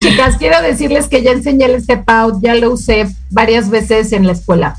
[0.00, 4.26] chicas, quiero decirles que ya enseñé el step out, ya lo usé varias veces en
[4.26, 4.76] la escuela.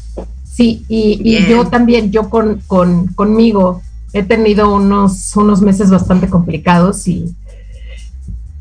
[0.50, 7.08] Sí, y, yo también, yo con, con, conmigo he tenido unos, unos meses bastante complicados
[7.08, 7.34] y,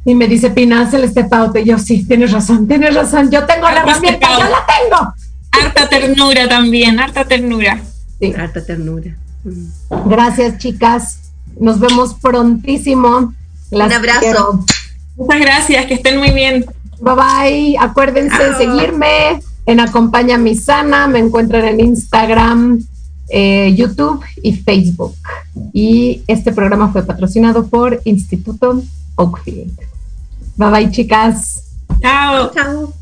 [0.05, 1.57] y me dice, Pina, haz el step out.
[1.57, 5.15] Y yo, sí, tienes razón, tienes razón, yo tengo la herramienta, yo la tengo.
[5.51, 7.81] Harta ternura también, harta ternura.
[8.21, 8.33] Sí.
[8.37, 9.17] Harta ternura.
[10.07, 11.19] Gracias, chicas.
[11.59, 13.35] Nos vemos prontísimo.
[13.71, 14.65] Un abrazo.
[15.19, 16.65] Muchas gracias, que estén muy bien.
[17.01, 17.77] Bye bye.
[17.79, 21.09] Acuérdense de seguirme en Acompaña Mi Sana.
[21.09, 22.81] Me encuentran en Instagram,
[23.29, 25.17] eh, YouTube y Facebook.
[25.73, 28.81] Y este programa fue patrocinado por Instituto
[29.17, 29.77] Oakfield.
[30.57, 31.65] Bye bye, chicas.
[32.01, 32.53] Chao.
[32.55, 32.93] Chao.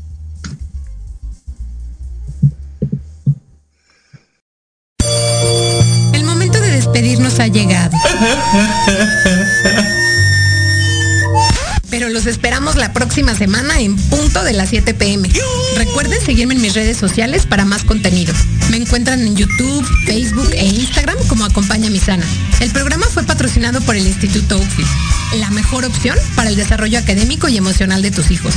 [6.13, 7.95] El momento de despedirnos ha llegado.
[11.99, 15.31] pero los esperamos la próxima semana en punto de las 7 pm.
[15.77, 18.35] Recuerden seguirme en mis redes sociales para más contenido.
[18.69, 22.23] Me encuentran en YouTube, Facebook e Instagram como Acompaña Mi Sana.
[22.59, 24.87] El programa fue patrocinado por el Instituto Oakfield,
[25.39, 28.53] la mejor opción para el desarrollo académico y emocional de tus hijos.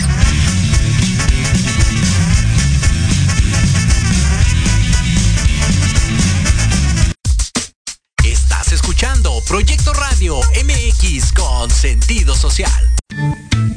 [8.22, 12.99] Estás escuchando Proyecto Radio MX con sentido social.
[13.20, 13.69] Thank you.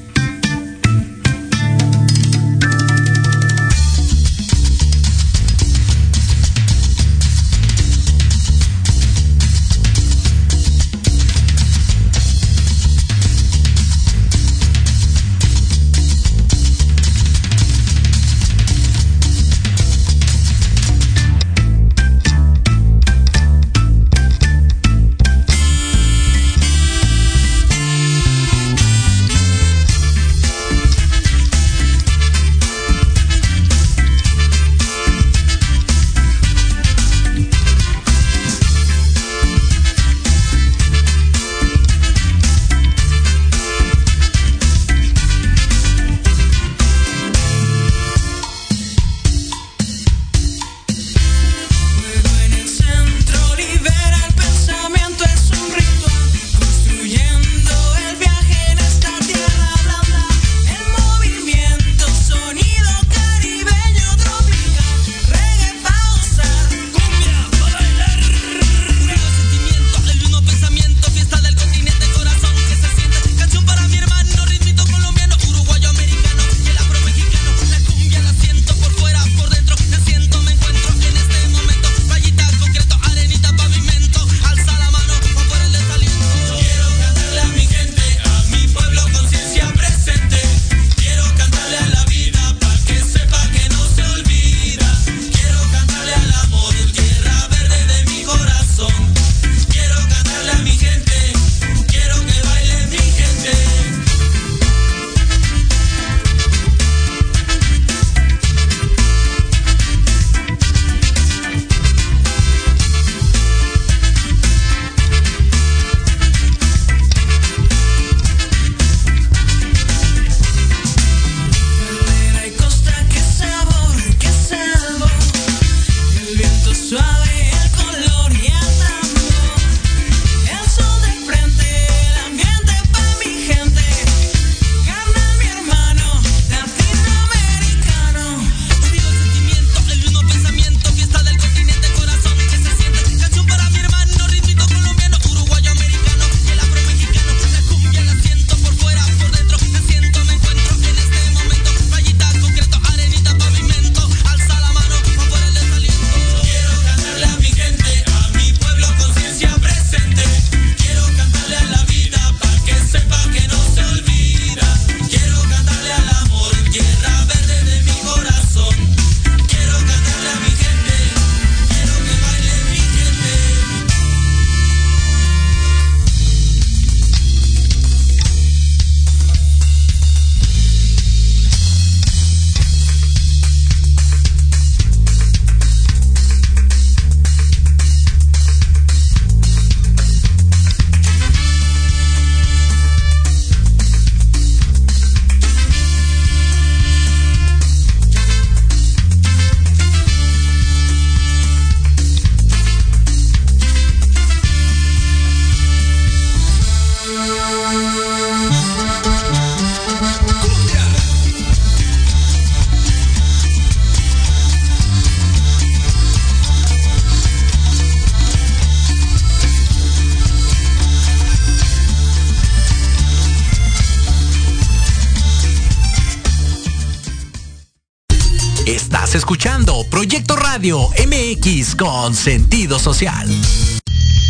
[230.63, 233.27] Radio MX con sentido social.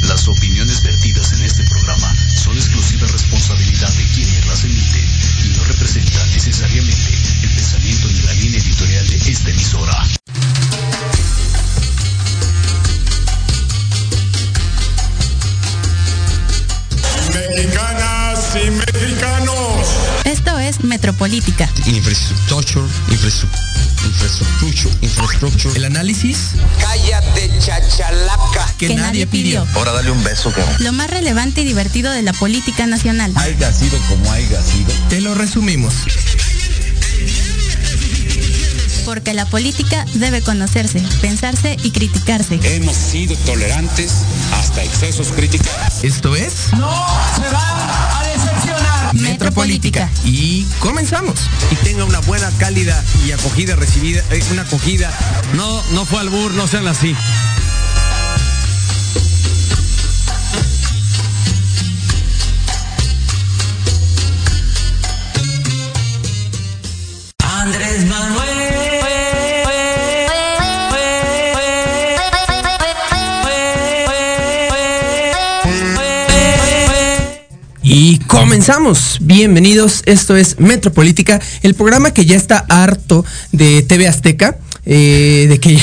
[0.08, 2.12] Las opiniones vertidas en este programa
[2.44, 5.06] son exclusiva responsabilidad de quienes las emiten
[5.46, 7.14] y no representan necesariamente
[7.44, 10.08] el pensamiento ni la línea editorial de esta emisora.
[17.32, 19.88] Mexicanas y mexicanos.
[20.26, 21.70] Esto es Metropolítica.
[21.86, 22.88] Infraestructure,
[24.28, 25.76] infraestructure, infraestructure.
[25.76, 28.66] El análisis Cállate, chachalaca.
[28.78, 29.64] que, Que nadie, nadie pidió.
[29.66, 29.78] pidió.
[29.78, 30.76] Ahora dale un beso, cabrón.
[30.80, 33.34] Lo más relevante y divertido de la política nacional.
[33.36, 34.92] Haiga sido como haiga sido.
[35.10, 35.94] Te lo resumimos.
[39.06, 42.58] Porque la política debe conocerse, pensarse y criticarse.
[42.64, 44.14] Hemos sido tolerantes
[44.54, 45.68] hasta excesos críticos.
[46.02, 46.68] Esto es
[49.14, 50.10] Metropolítica.
[50.26, 51.36] Y comenzamos.
[51.72, 55.12] y tenga una buena, cálida y acogida recibida, eh, una acogida.
[55.54, 57.16] No, no fue albur, no sean así.
[78.44, 79.20] Comenzamos.
[79.22, 80.04] Bienvenidos.
[80.06, 83.24] Esto es Metropolítica, el programa que ya está harto
[83.54, 84.58] de TV Azteca.
[84.86, 85.80] eh, de que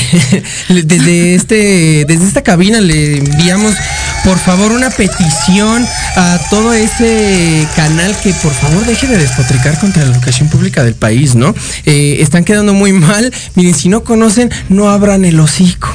[0.69, 3.73] desde este desde esta cabina le enviamos
[4.23, 5.83] por favor una petición
[6.15, 10.93] a todo ese canal que por favor deje de despotricar contra la educación pública del
[10.93, 11.55] país, ¿no?
[11.87, 13.33] Eh, están quedando muy mal.
[13.55, 15.89] Miren, si no conocen, no abran el hocico.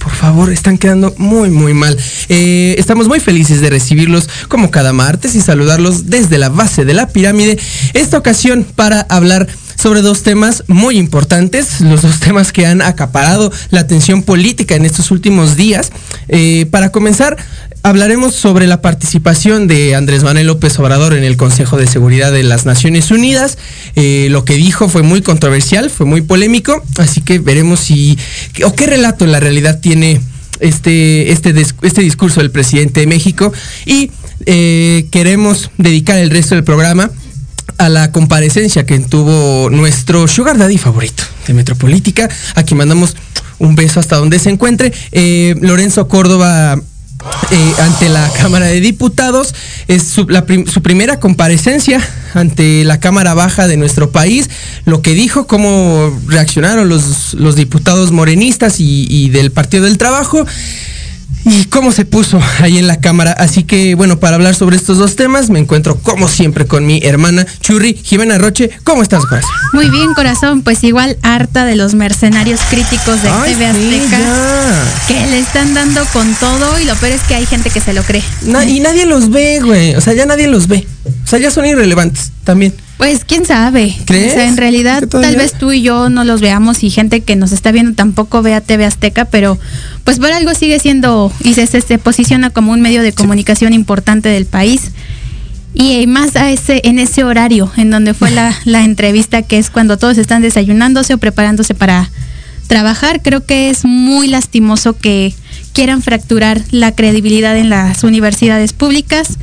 [0.00, 1.96] Por favor, están quedando muy, muy mal.
[2.28, 6.94] Eh, estamos muy felices de recibirlos como cada martes y saludarlos desde la base de
[6.94, 7.58] la pirámide.
[7.92, 13.52] Esta ocasión para hablar sobre dos temas muy importantes, los dos temas que han acaparado
[13.70, 15.90] la atención política en estos últimos días.
[16.28, 17.36] Eh, para comenzar,
[17.82, 22.42] hablaremos sobre la participación de Andrés Manuel López Obrador en el Consejo de Seguridad de
[22.42, 23.58] las Naciones Unidas.
[23.96, 28.18] Eh, lo que dijo fue muy controversial, fue muy polémico, así que veremos si
[28.64, 30.20] o qué relato en la realidad tiene
[30.60, 33.52] este, este, este discurso del presidente de México.
[33.86, 34.10] Y
[34.46, 37.10] eh, queremos dedicar el resto del programa
[37.78, 43.16] a la comparecencia que tuvo nuestro Sugar Daddy favorito de Metropolítica, a quien mandamos
[43.58, 46.80] un beso hasta donde se encuentre, eh, Lorenzo Córdoba
[47.50, 49.54] eh, ante la Cámara de Diputados.
[49.88, 50.26] Es su,
[50.82, 52.00] primera comparecencia
[52.34, 54.48] ante la Cámara Baja de nuestro país.
[54.84, 60.46] Lo que dijo, cómo reaccionaron los, diputados morenistas y del Partido del Trabajo.
[61.44, 63.32] Y cómo se puso ahí en la cámara.
[63.32, 67.00] Así que, bueno, para hablar sobre estos dos temas, me encuentro como siempre con mi
[67.02, 68.70] hermana Churri Jimena Roche.
[68.84, 69.50] ¿Cómo estás, corazón?
[69.72, 74.18] Muy bien, corazón, pues igual harta de los mercenarios críticos de Ay, TV Azteca
[75.08, 77.92] que le están dando con todo y lo peor es que hay gente que se
[77.94, 78.22] lo cree.
[78.42, 79.94] Na- y nadie los ve, güey.
[79.94, 80.86] O sea, ya nadie los ve.
[81.24, 82.74] O sea, ya son irrelevantes también.
[83.00, 83.96] Pues quién sabe.
[84.04, 84.32] ¿Crees?
[84.32, 87.34] O sea, en realidad tal vez tú y yo no los veamos y gente que
[87.34, 89.58] nos está viendo tampoco vea TV Azteca, pero
[90.04, 93.72] pues por algo sigue siendo y se, se, se posiciona como un medio de comunicación
[93.72, 94.90] importante del país.
[95.72, 99.70] Y más a ese, en ese horario en donde fue la, la entrevista, que es
[99.70, 102.10] cuando todos están desayunándose o preparándose para
[102.66, 105.32] trabajar, creo que es muy lastimoso que
[105.72, 109.38] quieran fracturar la credibilidad en las universidades públicas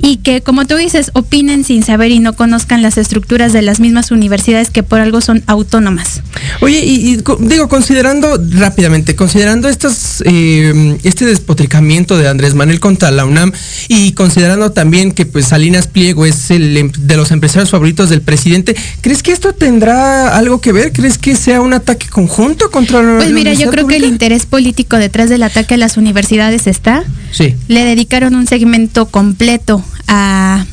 [0.00, 3.80] y que, como tú dices, opinen sin saber y no conozcan las estructuras de las
[3.80, 6.22] mismas universidades que por algo son autónomas.
[6.60, 13.24] Oye, y, digo, considerando rápidamente, considerando estos, eh, este despotricamiento de Andrés Manuel contra la
[13.24, 13.52] UNAM
[13.88, 18.22] y considerando también que pues Salinas Pliego es el em- de los empresarios favoritos del
[18.22, 20.92] presidente, ¿crees que esto tendrá algo que ver?
[20.92, 24.46] ¿Crees que sea un ataque conjunto contra la Pues mira, yo creo que el interés
[24.46, 27.04] político detrás del ataque a las universidades está.
[27.36, 27.54] Sí.
[27.68, 30.64] Le dedicaron un segmento completo a,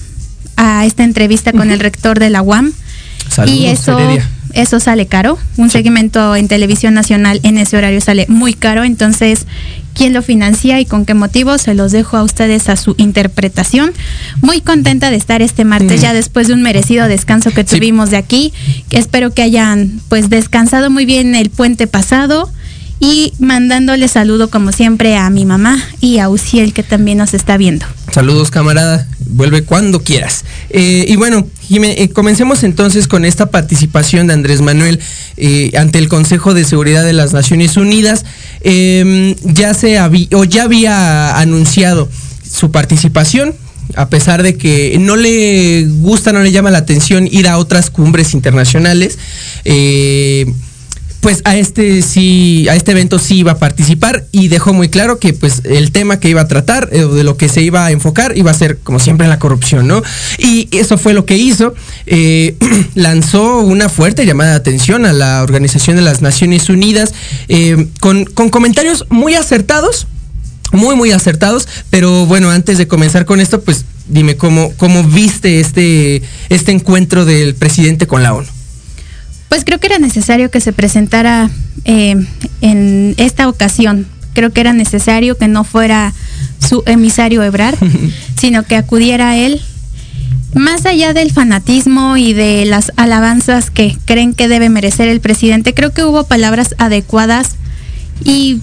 [0.56, 2.72] a esta entrevista con el rector de la UAM.
[3.30, 4.30] Saludos, y eso, Heredia.
[4.54, 5.38] eso sale caro.
[5.58, 8.84] Un segmento en televisión nacional en ese horario sale muy caro.
[8.84, 9.46] Entonces,
[9.94, 11.58] ¿quién lo financia y con qué motivo?
[11.58, 13.92] Se los dejo a ustedes a su interpretación.
[14.42, 16.04] Muy contenta de estar este martes, Mm.
[16.04, 17.78] ya después de un merecido descanso que Sí.
[17.78, 18.54] tuvimos de aquí.
[18.90, 22.50] Espero que hayan pues descansado muy bien el puente pasado.
[23.04, 27.58] Y mandándole saludo como siempre a mi mamá y a Uciel que también nos está
[27.58, 27.86] viendo.
[28.14, 29.06] Saludos, camarada.
[29.26, 30.46] Vuelve cuando quieras.
[30.70, 35.02] Eh, y bueno, Jimé, eh, comencemos entonces con esta participación de Andrés Manuel
[35.36, 38.24] eh, ante el Consejo de Seguridad de las Naciones Unidas.
[38.62, 42.08] Eh, ya se había, o ya había anunciado
[42.50, 43.54] su participación.
[43.98, 47.90] A pesar de que no le gusta, no le llama la atención ir a otras
[47.90, 49.20] cumbres internacionales.
[51.24, 55.20] Pues a este sí, a este evento sí iba a participar y dejó muy claro
[55.20, 57.92] que pues el tema que iba a tratar, eh, de lo que se iba a
[57.92, 60.04] enfocar, iba a ser como siempre la corrupción, ¿no?
[60.38, 61.74] Y eso fue lo que hizo.
[62.08, 62.58] Eh,
[62.96, 67.14] lanzó una fuerte llamada de atención a la Organización de las Naciones Unidas
[67.48, 70.08] eh, con, con comentarios muy acertados,
[70.74, 71.70] muy, muy acertados.
[71.90, 77.24] Pero bueno, antes de comenzar con esto, pues dime cómo, cómo viste este, este encuentro
[77.24, 78.48] del presidente con la ONU.
[79.54, 81.48] Pues creo que era necesario que se presentara
[81.86, 82.16] eh,
[82.62, 84.08] en esta ocasión.
[84.34, 86.12] Creo que era necesario que no fuera
[86.58, 87.78] su emisario Ebrar,
[88.36, 89.62] sino que acudiera a él.
[90.56, 95.76] Más allá del fanatismo y de las alabanzas que creen que debe merecer el presidente,
[95.76, 97.52] creo que hubo palabras adecuadas
[98.26, 98.60] y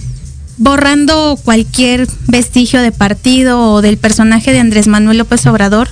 [0.57, 5.89] borrando cualquier vestigio de partido o del personaje de Andrés Manuel López Obrador.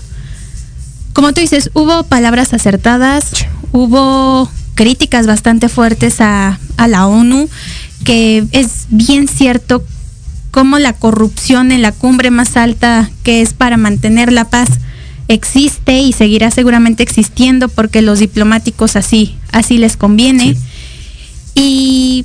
[1.13, 3.31] Como tú dices, hubo palabras acertadas,
[3.71, 7.49] hubo críticas bastante fuertes a, a la ONU,
[8.05, 9.85] que es bien cierto
[10.53, 14.69] cómo la corrupción en la cumbre más alta que es para mantener la paz
[15.27, 20.55] existe y seguirá seguramente existiendo porque los diplomáticos así, así les conviene.
[20.55, 20.61] Sí.
[21.57, 22.25] Y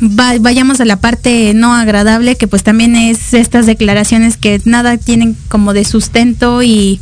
[0.00, 5.36] vayamos a la parte no agradable, que pues también es estas declaraciones que nada tienen
[5.46, 6.98] como de sustento y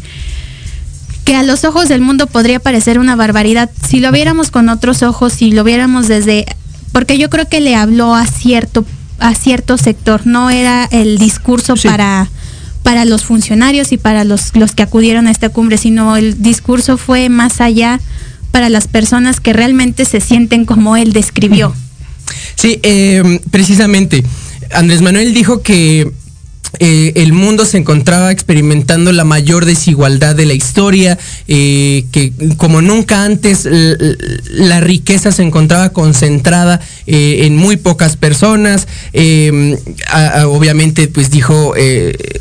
[1.30, 3.70] que a los ojos del mundo podría parecer una barbaridad.
[3.88, 6.44] Si lo viéramos con otros ojos, si lo viéramos desde,
[6.90, 8.84] porque yo creo que le habló a cierto,
[9.20, 11.86] a cierto sector, no era el discurso sí.
[11.86, 12.28] para
[12.82, 16.98] para los funcionarios y para los, los que acudieron a esta cumbre, sino el discurso
[16.98, 18.00] fue más allá
[18.50, 21.72] para las personas que realmente se sienten como él describió.
[22.56, 24.24] Sí, eh, precisamente.
[24.72, 26.10] Andrés Manuel dijo que
[26.78, 32.80] eh, el mundo se encontraba experimentando la mayor desigualdad de la historia, eh, que como
[32.80, 33.66] nunca antes
[34.50, 38.86] la riqueza se encontraba concentrada eh, en muy pocas personas.
[40.12, 41.74] A, obviamente, pues dijo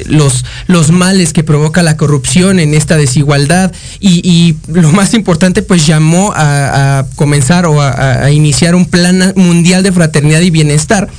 [0.06, 5.86] los, los males que provoca la corrupción en esta desigualdad y, lo más importante, pues
[5.88, 11.10] llamó a, a comenzar o a iniciar un plan mundial de fraternidad y bienestar.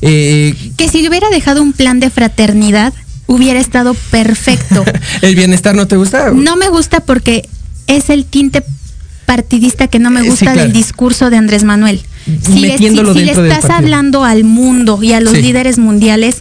[0.00, 2.92] Eh, que si hubiera dejado un plan de fraternidad,
[3.26, 4.84] hubiera estado perfecto.
[5.22, 6.32] ¿El bienestar no te gusta?
[6.32, 7.48] No me gusta porque
[7.86, 8.62] es el tinte
[9.26, 10.62] partidista que no me gusta sí, claro.
[10.62, 12.00] del discurso de Andrés Manuel.
[12.42, 15.42] Si le, si, si le estás hablando al mundo y a los sí.
[15.42, 16.38] líderes mundiales,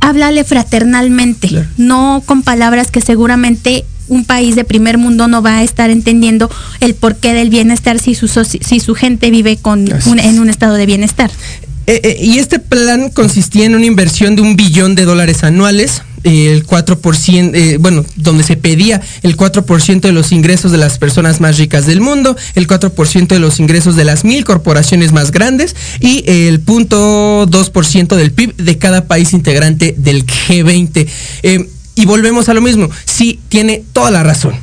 [0.00, 1.68] háblale fraternalmente, claro.
[1.78, 6.50] no con palabras que seguramente un país de primer mundo no va a estar entendiendo
[6.80, 10.74] el porqué del bienestar si su, si su gente vive con un, en un estado
[10.74, 11.30] de bienestar.
[11.90, 16.02] Eh, eh, y este plan consistía en una inversión de un billón de dólares anuales,
[16.22, 20.98] eh, el 4%, eh, bueno, donde se pedía el 4% de los ingresos de las
[20.98, 25.32] personas más ricas del mundo, el 4% de los ingresos de las mil corporaciones más
[25.32, 31.08] grandes y el 0.2% del PIB de cada país integrante del G20.
[31.42, 34.54] Eh, y volvemos a lo mismo, sí, tiene toda la razón,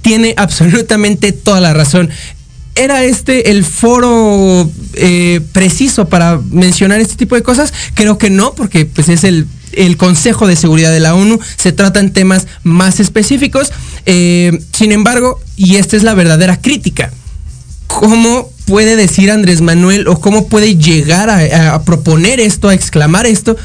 [0.00, 2.10] tiene absolutamente toda la razón.
[2.74, 7.72] ¿Era este el foro eh, preciso para mencionar este tipo de cosas?
[7.94, 11.72] Creo que no, porque pues es el, el Consejo de Seguridad de la ONU, se
[11.72, 13.72] tratan temas más específicos.
[14.06, 17.12] Eh, sin embargo, y esta es la verdadera crítica,
[17.88, 23.26] ¿cómo puede decir Andrés Manuel o cómo puede llegar a, a proponer esto, a exclamar
[23.26, 23.56] esto?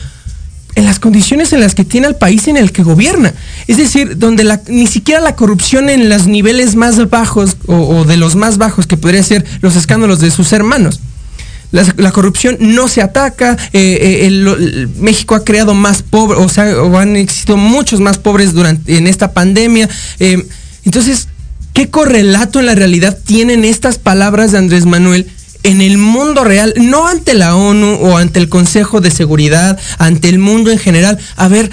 [0.78, 3.34] En las condiciones en las que tiene al país en el que gobierna.
[3.66, 8.36] Es decir, donde ni siquiera la corrupción en los niveles más bajos o, de los
[8.36, 11.02] más bajos que podría ser los escándalos de sus hermanos.
[11.72, 16.98] La, corrupción no se ataca, eh, eh, México ha creado más pobres, o sea, o
[16.98, 19.90] han existido muchos más pobres durante en esta pandemia.
[20.20, 20.46] Eh,
[20.86, 21.28] entonces,
[21.74, 25.28] ¿qué correlato en la realidad tienen estas palabras de Andrés Manuel
[25.68, 30.30] en el mundo real, no ante la ONU o ante el Consejo de Seguridad, ante
[30.30, 31.20] el mundo en general.
[31.36, 31.70] A ver,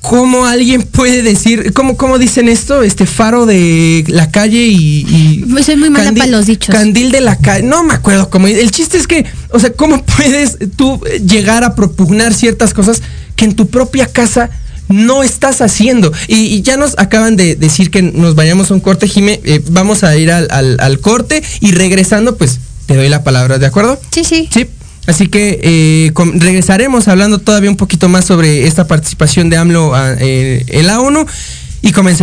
[0.00, 2.84] ¿cómo alguien puede decir, cómo, cómo dicen esto?
[2.84, 5.04] Este faro de la calle y.
[5.08, 6.72] y pues soy muy mala candil, para los dichos.
[6.72, 7.66] Candil de la calle.
[7.66, 8.46] No me acuerdo cómo.
[8.46, 13.02] El chiste es que, o sea, ¿cómo puedes tú llegar a propugnar ciertas cosas
[13.34, 14.50] que en tu propia casa
[14.88, 16.12] no estás haciendo.
[16.28, 19.40] Y, y, ya nos acaban de decir que nos vayamos a un corte, Jime.
[19.44, 22.58] Eh, vamos a ir al, al, al, corte y regresando, pues
[22.92, 23.98] te doy la palabra, ¿de acuerdo?
[24.10, 24.50] Sí, sí.
[24.52, 24.66] Sí.
[25.06, 29.94] Así que eh, con, regresaremos hablando todavía un poquito más sobre esta participación de AMLO
[29.94, 31.26] a, eh, en la ONU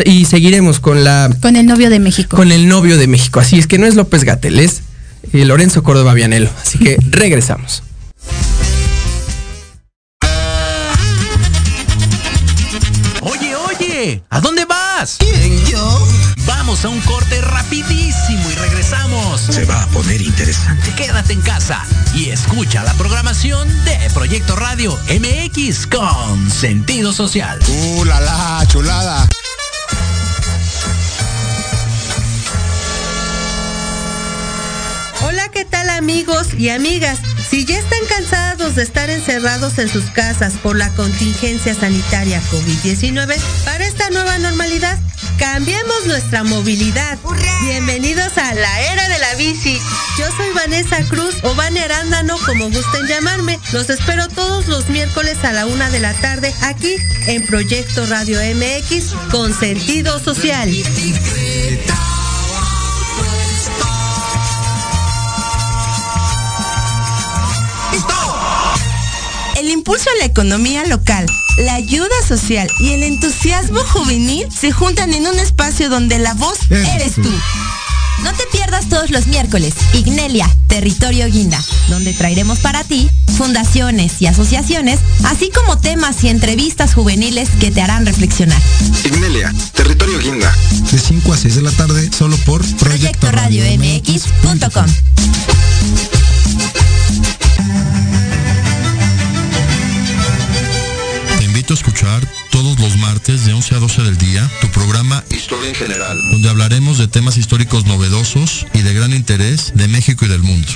[0.05, 1.35] y seguiremos con la...
[1.41, 2.37] Con el novio de México.
[2.37, 3.39] Con el novio de México.
[3.39, 4.81] Así es que no es López Gatel, es
[5.33, 6.51] eh, Lorenzo Córdoba Vianelo.
[6.61, 7.81] Así que regresamos.
[13.99, 15.17] Oye, ¿a dónde vas?
[15.19, 16.07] ¿Quién, yo?
[16.45, 19.41] Vamos a un corte rapidísimo y regresamos.
[19.41, 20.93] se va a poner interesante.
[20.95, 27.59] Quédate en casa y escucha la programación de Proyecto Radio MX con sentido social.
[27.67, 29.27] ¡Uh, la, la chulada!
[35.79, 37.19] Tal amigos y amigas?
[37.49, 43.37] Si ya están cansados de estar encerrados en sus casas por la contingencia sanitaria COVID-19,
[43.63, 44.97] para esta nueva normalidad,
[45.37, 47.17] cambiemos nuestra movilidad.
[47.61, 49.79] Bienvenidos a la era de la bici.
[50.17, 53.57] Yo soy Vanessa Cruz o Vane Arándano, como gusten llamarme.
[53.71, 56.95] Los espero todos los miércoles a la una de la tarde aquí
[57.27, 60.69] en Proyecto Radio MX con sentido social.
[69.79, 71.25] Impulso a la economía local,
[71.59, 76.59] la ayuda social y el entusiasmo juvenil se juntan en un espacio donde la voz
[76.69, 77.31] eres tú.
[78.21, 84.27] No te pierdas todos los miércoles Ignelia, Territorio Guinda, donde traeremos para ti fundaciones y
[84.27, 88.61] asociaciones, así como temas y entrevistas juveniles que te harán reflexionar.
[89.05, 90.53] Ignelia, Territorio Guinda.
[90.91, 94.87] De 5 a 6 de la tarde, solo por Proyecto Radio MX.com.
[101.69, 105.69] invito a escuchar todos los martes de 11 a 12 del día tu programa Historia
[105.69, 106.17] en general.
[106.31, 110.67] donde hablaremos de temas históricos novedosos y de gran interés de México y del mundo.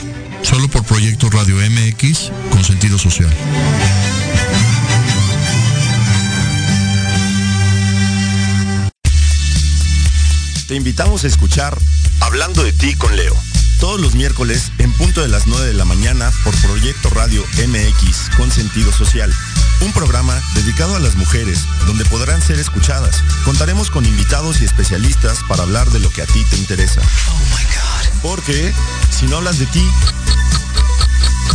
[0.43, 3.33] Solo por Proyecto Radio MX con sentido social.
[10.67, 11.75] Te invitamos a escuchar
[12.19, 13.35] Hablando de ti con Leo.
[13.79, 18.35] Todos los miércoles en punto de las 9 de la mañana por Proyecto Radio MX
[18.37, 19.33] con sentido social.
[19.81, 23.21] Un programa dedicado a las mujeres donde podrán ser escuchadas.
[23.45, 27.01] Contaremos con invitados y especialistas para hablar de lo que a ti te interesa.
[28.21, 28.73] Porque
[29.09, 29.85] si no hablas de ti,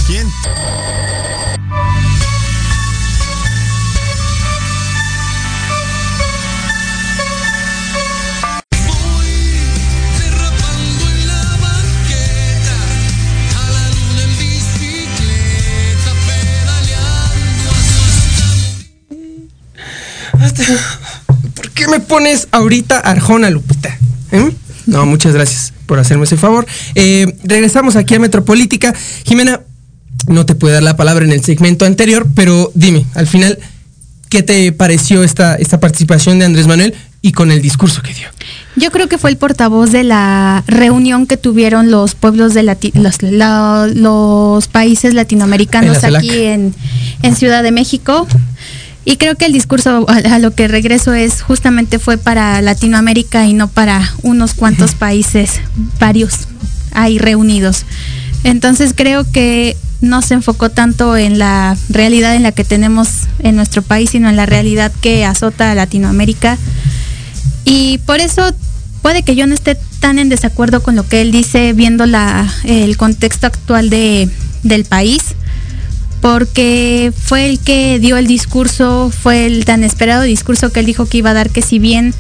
[0.07, 0.31] ¿quién?
[21.55, 23.97] ¿Por qué me pones ahorita Arjona, Lupita?
[24.33, 24.51] ¿Eh?
[24.87, 26.67] No, muchas gracias por hacerme ese favor.
[26.95, 28.95] Eh, regresamos aquí a Metropolítica.
[29.25, 29.61] Jimena,
[30.27, 33.59] no te puedo dar la palabra en el segmento anterior, pero dime, al final,
[34.29, 38.29] ¿qué te pareció esta, esta participación de Andrés Manuel y con el discurso que dio?
[38.77, 42.93] Yo creo que fue el portavoz de la reunión que tuvieron los pueblos de Lati-
[42.95, 46.75] los, la- los países latinoamericanos En aquí en,
[47.23, 48.27] en Ciudad de México.
[49.09, 53.55] Y creo que el discurso a, lo que regreso es justamente fue para Latinoamérica y
[53.55, 55.63] no para unos cuantos países,
[55.99, 56.41] varios
[56.93, 57.87] ahí reunidos.
[58.45, 63.57] Entonces creo que no se enfocó tanto en la realidad en la que tenemos en
[63.57, 66.59] nuestro país, sino en la realidad que azota a Latinoamérica.
[67.65, 68.53] Y por eso
[69.01, 72.47] puede que yo no esté tan en desacuerdo con lo que él dice viendo la,
[72.65, 74.29] el contexto actual de,
[74.65, 75.23] del país,
[76.21, 81.07] porque fue el que dio el discurso, fue el tan esperado discurso que él dijo
[81.07, 82.15] que iba a dar, que si bien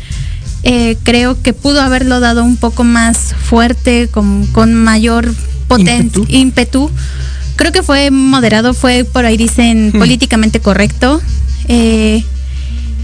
[0.62, 5.32] eh, creo que pudo haberlo dado un poco más fuerte, con, con mayor
[5.68, 6.90] potencia, ímpetu.
[7.56, 9.98] creo que fue moderado, fue por ahí dicen Hmm.
[9.98, 11.20] políticamente correcto.
[11.68, 12.24] Eh,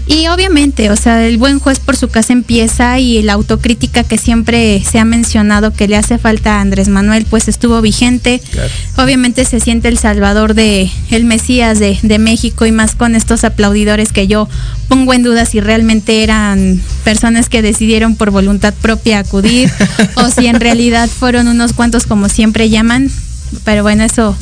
[0.07, 4.19] y obviamente, o sea, el buen juez por su casa empieza y la autocrítica que
[4.19, 8.39] siempre se ha mencionado que le hace falta a Andrés Manuel, pues estuvo vigente.
[8.97, 13.43] Obviamente se siente el salvador de el Mesías de, de México y más con estos
[13.43, 14.47] aplaudidores que yo
[14.87, 19.71] pongo en duda si realmente eran personas que decidieron por voluntad propia acudir
[20.15, 23.09] o si en realidad fueron unos cuantos como siempre llaman.
[23.63, 24.35] Pero bueno, eso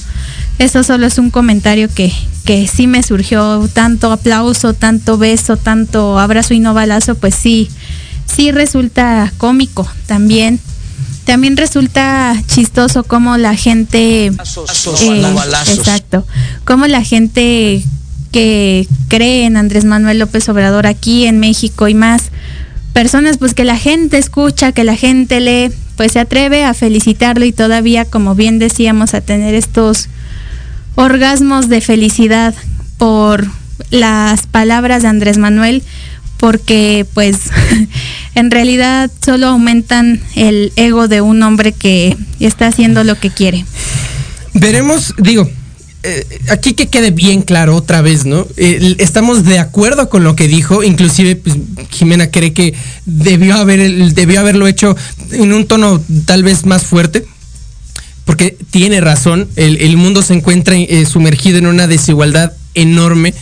[0.59, 2.11] eso solo es un comentario que,
[2.45, 7.69] que sí me surgió, tanto aplauso, tanto beso, tanto abrazo y no balazo, pues sí,
[8.25, 10.59] sí resulta cómico también.
[11.25, 14.31] También resulta chistoso cómo la gente...
[15.21, 15.77] no balazos.
[15.77, 16.27] Exacto.
[16.65, 17.81] Cómo la gente
[18.31, 22.23] que cree en Andrés Manuel López Obrador aquí en México y más
[22.91, 27.45] personas pues que la gente escucha, que la gente lee, pues se atreve a felicitarlo
[27.45, 30.09] y todavía, como bien decíamos, a tener estos
[30.95, 32.53] orgasmos de felicidad
[32.97, 33.47] por
[33.89, 35.83] las palabras de Andrés Manuel,
[36.37, 37.37] porque pues
[38.35, 43.65] en realidad solo aumentan el ego de un hombre que está haciendo lo que quiere.
[44.53, 45.49] Veremos, digo,
[46.05, 48.45] eh, aquí que quede bien claro otra vez, ¿no?
[48.57, 51.55] Estamos de acuerdo con lo que dijo, inclusive pues,
[51.91, 52.73] Jimena cree que
[53.05, 54.97] debió haber debió haberlo hecho
[55.31, 57.25] en un tono tal vez más fuerte,
[58.25, 63.33] porque tiene razón, el, mundo se encuentra eh, sumergido en una desigualdad enorme.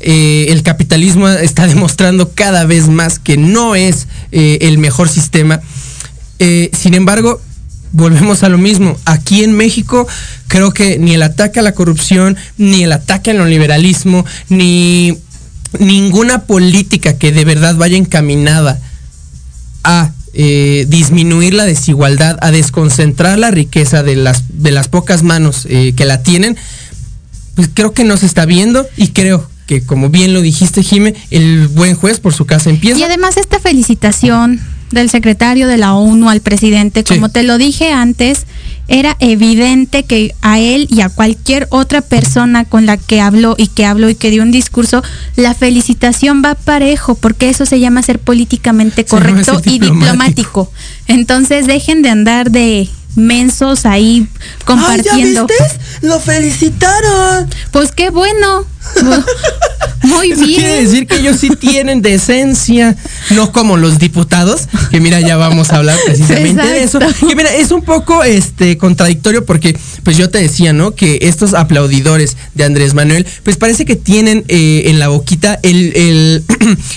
[0.00, 5.60] Eh, el capitalismo está demostrando cada vez más que no es eh, el mejor sistema.
[6.38, 7.40] sin embargo,
[7.92, 8.96] volvemos a lo mismo.
[9.04, 10.06] Aquí en México
[10.48, 15.18] creo que ni el ataque a la corrupción, ni el ataque al neoliberalismo, ni
[15.78, 18.80] ninguna política que de verdad vaya encaminada
[19.84, 25.66] a eh, disminuir la desigualdad, a desconcentrar la riqueza de las, de las pocas manos
[25.68, 26.56] eh, que la tienen,
[27.54, 31.14] pues creo que no se está viendo y creo que como bien lo dijiste, Jime,
[31.30, 32.98] el buen juez por su casa empieza.
[32.98, 37.92] Y además esta felicitación del secretario de la ONU al presidente, como te lo dije
[37.92, 38.46] antes,
[38.90, 43.68] era evidente que a él y a cualquier otra persona con la que habló y
[43.68, 45.02] que habló y que dio un discurso,
[45.36, 50.72] la felicitación va parejo, porque eso se llama ser políticamente correcto y diplomático.
[51.06, 54.26] Entonces dejen de andar de mensos ahí
[54.64, 55.46] compartiendo.
[55.46, 56.06] ¿ya viste?
[56.06, 57.48] Lo felicitaron.
[57.70, 58.66] Pues qué bueno.
[60.02, 60.44] Muy bien.
[60.44, 62.96] Quiere decir que ellos sí tienen decencia,
[63.30, 66.98] no como los diputados, que mira, ya vamos a hablar precisamente de eso.
[66.98, 70.94] Que mira, es un poco este contradictorio porque, pues yo te decía, ¿no?
[70.94, 75.92] Que estos aplaudidores de Andrés Manuel, pues parece que tienen eh, en la boquita el,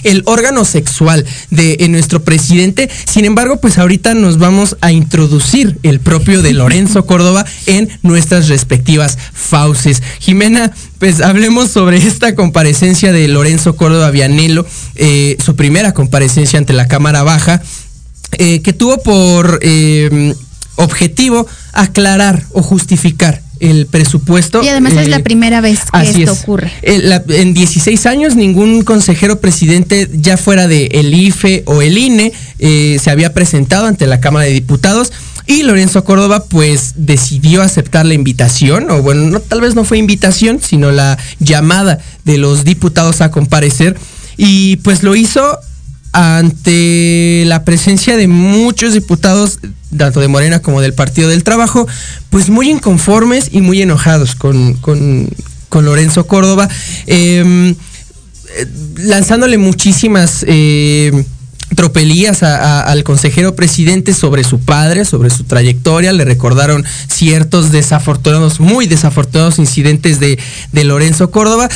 [0.04, 2.90] el, órgano sexual de nuestro presidente.
[3.06, 8.48] Sin embargo, pues ahorita nos vamos a introducir el propio de Lorenzo Córdoba en nuestras
[8.48, 10.02] respectivas fauces.
[10.20, 10.72] Jimena,
[11.04, 16.88] pues hablemos sobre esta comparecencia de Lorenzo Córdoba Vianelo, eh, su primera comparecencia ante la
[16.88, 17.62] Cámara Baja,
[18.38, 20.34] eh, que tuvo por eh,
[20.78, 24.64] objetivo aclarar o justificar el presupuesto.
[24.64, 26.72] Y además es la primera vez que esto ocurre.
[26.84, 33.12] en 16 años ningún consejero presidente, ya fuera de el IFE o el INE, se
[33.12, 35.12] había presentado ante la Cámara de Diputados
[35.46, 39.98] y Lorenzo Córdoba pues decidió aceptar la invitación, o bueno, no, tal vez no fue
[39.98, 43.98] invitación, sino la llamada de los diputados a comparecer.
[44.38, 45.60] Y pues lo hizo
[46.14, 49.60] ante la presencia de muchos diputados,
[49.96, 51.88] tanto de Morena como del Partido del Trabajo,
[52.30, 55.30] pues muy inconformes y muy enojados con, con,
[55.72, 56.70] Lorenzo Córdoba,
[57.08, 57.76] em, eh,
[58.98, 60.46] lanzándole muchísimas...
[60.48, 61.26] Eh,
[61.76, 68.88] tropelías al consejero presidente sobre su padre, sobre su trayectoria, le recordaron ciertos desafortunados, muy
[68.88, 70.38] desafortunados incidentes de,
[70.84, 71.70] Lorenzo Córdoba.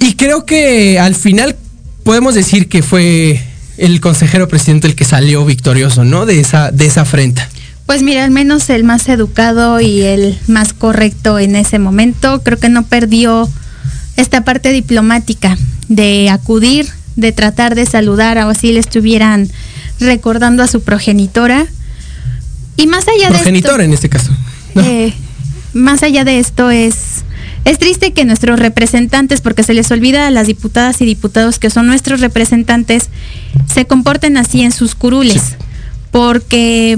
[0.00, 1.56] Y creo que al final
[2.02, 3.42] podemos decir que fue
[3.76, 6.26] el consejero presidente el que salió victorioso, ¿no?
[6.26, 7.48] De esa, de esa afrenta.
[7.86, 12.58] Pues mira, al menos el más educado y el más correcto en ese momento, creo
[12.58, 13.48] que no perdió
[14.16, 15.56] esta parte diplomática
[15.88, 16.86] de acudir
[17.18, 19.50] de tratar de saludar o así le estuvieran
[19.98, 21.66] recordando a su progenitora.
[22.76, 24.32] Y más allá de esto, en este caso.
[24.76, 25.12] Eh,
[25.72, 27.24] más allá de esto es
[27.64, 31.70] es triste que nuestros representantes, porque se les olvida a las diputadas y diputados que
[31.70, 33.10] son nuestros representantes,
[33.66, 35.56] se comporten así en sus curules,
[36.10, 36.96] porque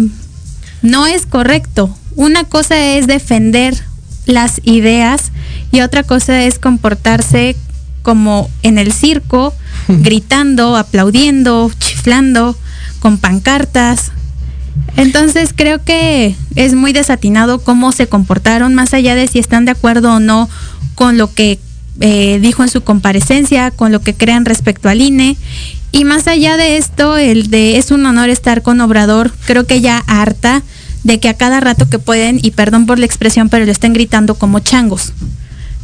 [0.83, 1.97] no es correcto.
[2.15, 3.75] Una cosa es defender
[4.27, 5.33] las ideas
[5.73, 7.57] y otra cosa es comportarse
[8.03, 9.55] como en el circo,
[9.89, 12.57] gritando, aplaudiendo, chiflando,
[13.01, 14.13] con pancartas.
[14.97, 19.73] Entonces creo que es muy desatinado cómo se comportaron, más allá de si están de
[19.73, 20.49] acuerdo o no
[20.95, 21.59] con lo que
[22.01, 25.37] eh, dijo en su comparecencia, con lo que crean respecto al INE.
[25.93, 29.81] Y más allá de esto, el de es un honor estar con Obrador, creo que
[29.81, 30.63] ya harta
[31.03, 33.93] de que a cada rato que pueden, y perdón por la expresión, pero le estén
[33.93, 35.13] gritando como changos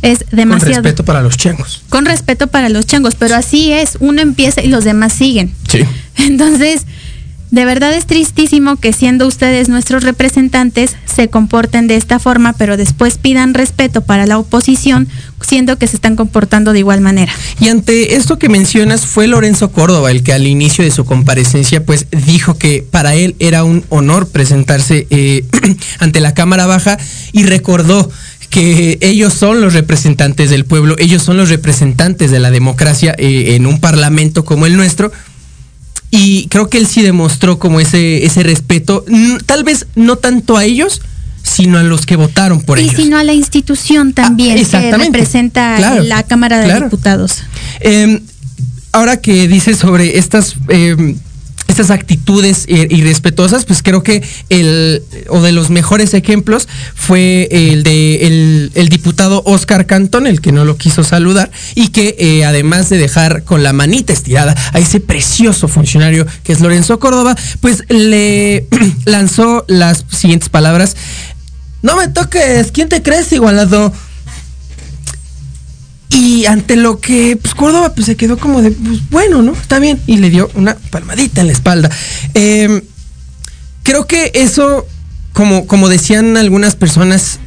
[0.03, 0.75] es demasiado.
[0.75, 1.83] Con respeto para los changos.
[1.89, 5.53] Con respeto para los changos, pero así es, uno empieza y los demás siguen.
[5.69, 5.81] Sí.
[6.17, 6.87] Entonces,
[7.51, 12.77] de verdad es tristísimo que siendo ustedes nuestros representantes se comporten de esta forma, pero
[12.77, 15.07] después pidan respeto para la oposición,
[15.41, 17.33] siendo que se están comportando de igual manera.
[17.61, 21.85] Y ante esto que mencionas, fue Lorenzo Córdoba el que al inicio de su comparecencia
[21.85, 25.45] pues dijo que para él era un honor presentarse eh,
[26.01, 26.99] ante la Cámara Baja
[27.33, 28.11] y recordó
[28.57, 33.55] que ellos son los representantes del pueblo, ellos son los representantes de la democracia eh,
[33.55, 35.13] en un parlamento como el nuestro.
[36.11, 39.05] Y creo que él sí demostró como ese, ese respeto,
[39.45, 41.03] tal vez no tanto a ellos,
[41.43, 42.95] sino a los que votaron por ellos.
[42.95, 47.43] Y sino a la institución también ah, que representa la Cámara de Diputados.
[47.81, 48.21] Em,
[48.93, 51.19] ahora que dice sobre estas em,
[51.77, 57.83] estas actitudes eh, irrespetuosas, pues creo que el, o de los mejores ejemplos fue el
[57.83, 62.89] de el, diputado Oscar Cantón, el que no lo quiso saludar, y que eh, además
[62.89, 67.83] de dejar con la manita estirada a ese precioso funcionario que es Lorenzo Córdoba, pues
[67.91, 68.67] le
[69.05, 70.97] lanzó las siguientes palabras.
[71.83, 73.93] No me toques, ¿quién te crees igualado?
[76.17, 79.53] Y ante lo que pues, Córdoba pues, se quedó como de, pues, bueno, ¿no?
[79.53, 80.01] Está bien.
[80.07, 81.91] Y le dio una palmadita en la espalda.
[82.33, 82.83] Eh,
[83.83, 84.87] creo que eso,
[85.35, 87.39] como, como decían algunas personas,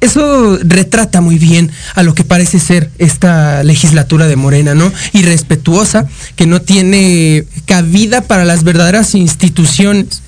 [0.00, 4.92] eso retrata muy bien a lo que parece ser esta legislatura de Morena, ¿no?
[5.12, 10.22] Irrespetuosa, que no tiene cabida para las verdaderas instituciones.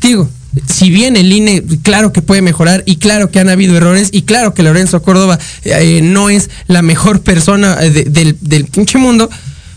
[0.00, 0.30] Digo,
[0.66, 4.22] si bien el INE, claro que puede mejorar y claro que han habido errores y
[4.22, 8.98] claro que Lorenzo Córdoba eh, no es la mejor persona eh, de, del, del, pinche
[8.98, 9.28] mundo,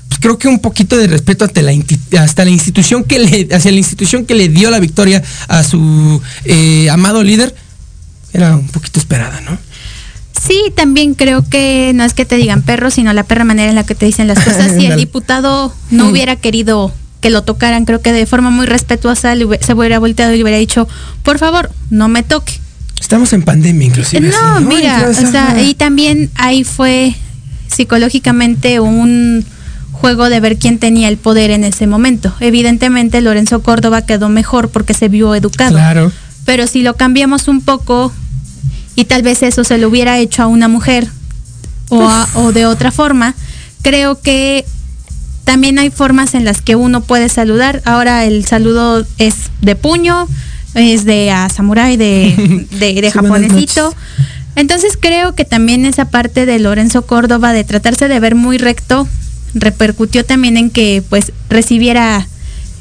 [0.07, 1.73] pues creo que un poquito de respeto hasta la,
[2.19, 6.21] hasta la institución que le, hacia la institución que le dio la victoria a su
[6.45, 7.55] eh, amado líder,
[8.33, 9.57] era un poquito esperada, ¿no?
[10.39, 13.75] Sí, también creo que no es que te digan perro, sino la perra manera en
[13.75, 14.73] la que te dicen las cosas.
[14.77, 19.33] si el diputado no hubiera querido que lo tocaran, creo que de forma muy respetuosa
[19.35, 20.87] se hubiera volteado y le hubiera dicho,
[21.23, 22.59] por favor, no me toque.
[22.99, 24.29] Estamos en pandemia, inclusive.
[24.29, 24.69] No, así, ¿no?
[24.69, 27.15] mira, o sea, y también ahí fue
[27.67, 29.45] psicológicamente un
[29.91, 32.33] juego de ver quién tenía el poder en ese momento.
[32.39, 35.73] Evidentemente Lorenzo Córdoba quedó mejor porque se vio educado.
[35.73, 36.11] Claro.
[36.45, 38.11] Pero si lo cambiamos un poco
[38.95, 41.07] y tal vez eso se lo hubiera hecho a una mujer
[41.89, 43.35] o, a, o de otra forma,
[43.81, 44.65] creo que
[45.47, 47.81] también hay formas en las que uno puede saludar.
[47.85, 50.27] Ahora el saludo es de puño,
[50.73, 53.95] es de a samurái, de, de, de japonesito.
[54.57, 59.07] Entonces creo que también esa parte de Lorenzo Córdoba de tratarse de ver muy recto
[59.53, 62.27] repercutió también en que pues recibiera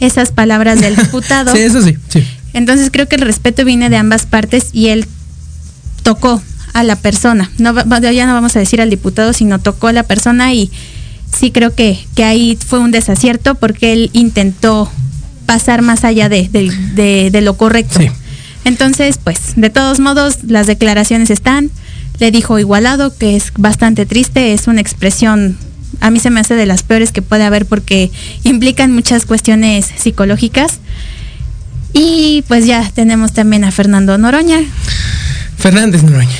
[0.00, 1.54] esas palabras del diputado.
[1.54, 2.26] sí, eso sí, sí.
[2.52, 5.06] Entonces creo que el respeto viene de ambas partes y él
[6.02, 7.48] tocó a la persona.
[7.58, 10.72] No, ya no vamos a decir al diputado, sino tocó a la persona y
[11.32, 14.90] sí creo que, que ahí fue un desacierto porque él intentó
[15.46, 18.00] pasar más allá de, de, de, de lo correcto.
[18.00, 18.10] Sí.
[18.64, 21.70] Entonces, pues, de todos modos, las declaraciones están.
[22.18, 25.56] Le dijo igualado, que es bastante triste, es una expresión,
[26.00, 28.10] a mí se me hace de las peores que puede haber porque
[28.42, 30.80] implican muchas cuestiones psicológicas.
[31.92, 34.60] Y pues ya tenemos también a Fernando Noroña.
[35.56, 36.36] Fernández Noroña.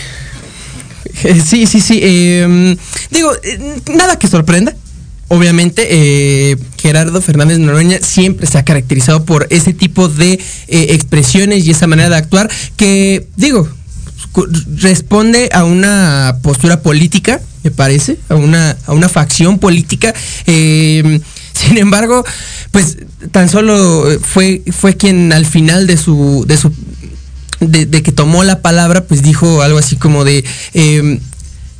[1.45, 2.01] Sí, sí, sí.
[2.03, 2.77] Eh,
[3.11, 4.75] digo, eh, nada que sorprenda.
[5.29, 11.67] Obviamente, eh, Gerardo Fernández Noroña siempre se ha caracterizado por ese tipo de eh, expresiones
[11.67, 13.69] y esa manera de actuar que, digo,
[14.77, 20.15] responde a una postura política, me parece, a una, a una facción política.
[20.47, 21.21] Eh,
[21.53, 22.25] sin embargo,
[22.71, 22.99] pues
[23.33, 26.73] tan solo fue, fue quien al final de su, de su
[27.61, 31.21] de, de, que tomó la palabra, pues dijo algo así como de eh,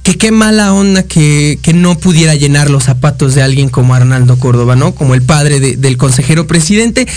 [0.03, 4.39] que qué mala onda que, que, no pudiera llenar los zapatos de alguien como Arnaldo
[4.39, 4.95] Córdoba, ¿no?
[4.95, 7.09] Como el padre de, del consejero presidente.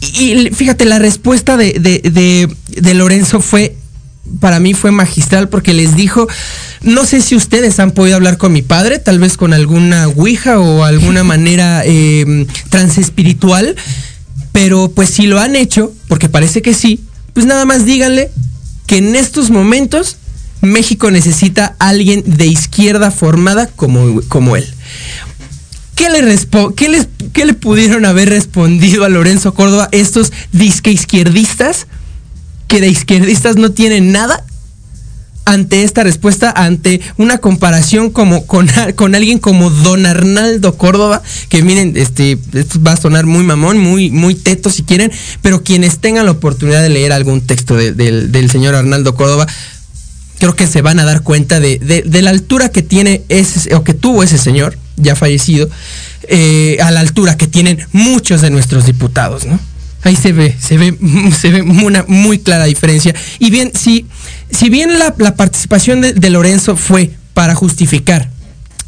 [0.00, 2.48] Y, y, fíjate, la respuesta de, de,
[2.80, 3.76] de Lorenzo fue,
[4.40, 6.26] para mí fue magistral porque les dijo,
[6.80, 10.58] no sé si ustedes han podido hablar con mi padre, tal vez con alguna ouija
[10.58, 13.76] o alguna manera eh, transespiritual,
[14.52, 17.00] pero pues si lo han hecho, porque parece que sí,
[17.34, 18.30] pues nada más díganle
[18.86, 20.16] que en estos momentos
[20.62, 24.66] México necesita a alguien de izquierda formada como, como él.
[25.94, 26.38] ¿Qué le,
[26.74, 31.86] qué, les, ¿Qué le pudieron haber respondido a Lorenzo Córdoba estos disque izquierdistas
[32.66, 34.44] que de izquierdistas no tienen nada?
[35.44, 41.62] Ante esta respuesta, ante una comparación como con, con, alguien como don Arnaldo Córdoba, que
[41.62, 45.98] miren, este, esto va a sonar muy mamón, muy, muy teto si quieren, pero quienes
[45.98, 49.46] tengan la oportunidad de leer algún texto de, de, del señor Arnaldo Córdoba,
[50.38, 53.84] creo que se van a dar cuenta de, de, la altura que tiene ese, o
[53.84, 55.68] que tuvo ese señor, ya fallecido,
[56.28, 59.58] eh, a la altura que tienen muchos de nuestros diputados, ¿no?
[60.04, 60.94] Ahí se ve, se ve,
[61.38, 63.14] se ve una muy clara diferencia.
[63.38, 64.06] Y bien, si,
[64.50, 68.30] si bien la, la participación de, de, Lorenzo fue para justificar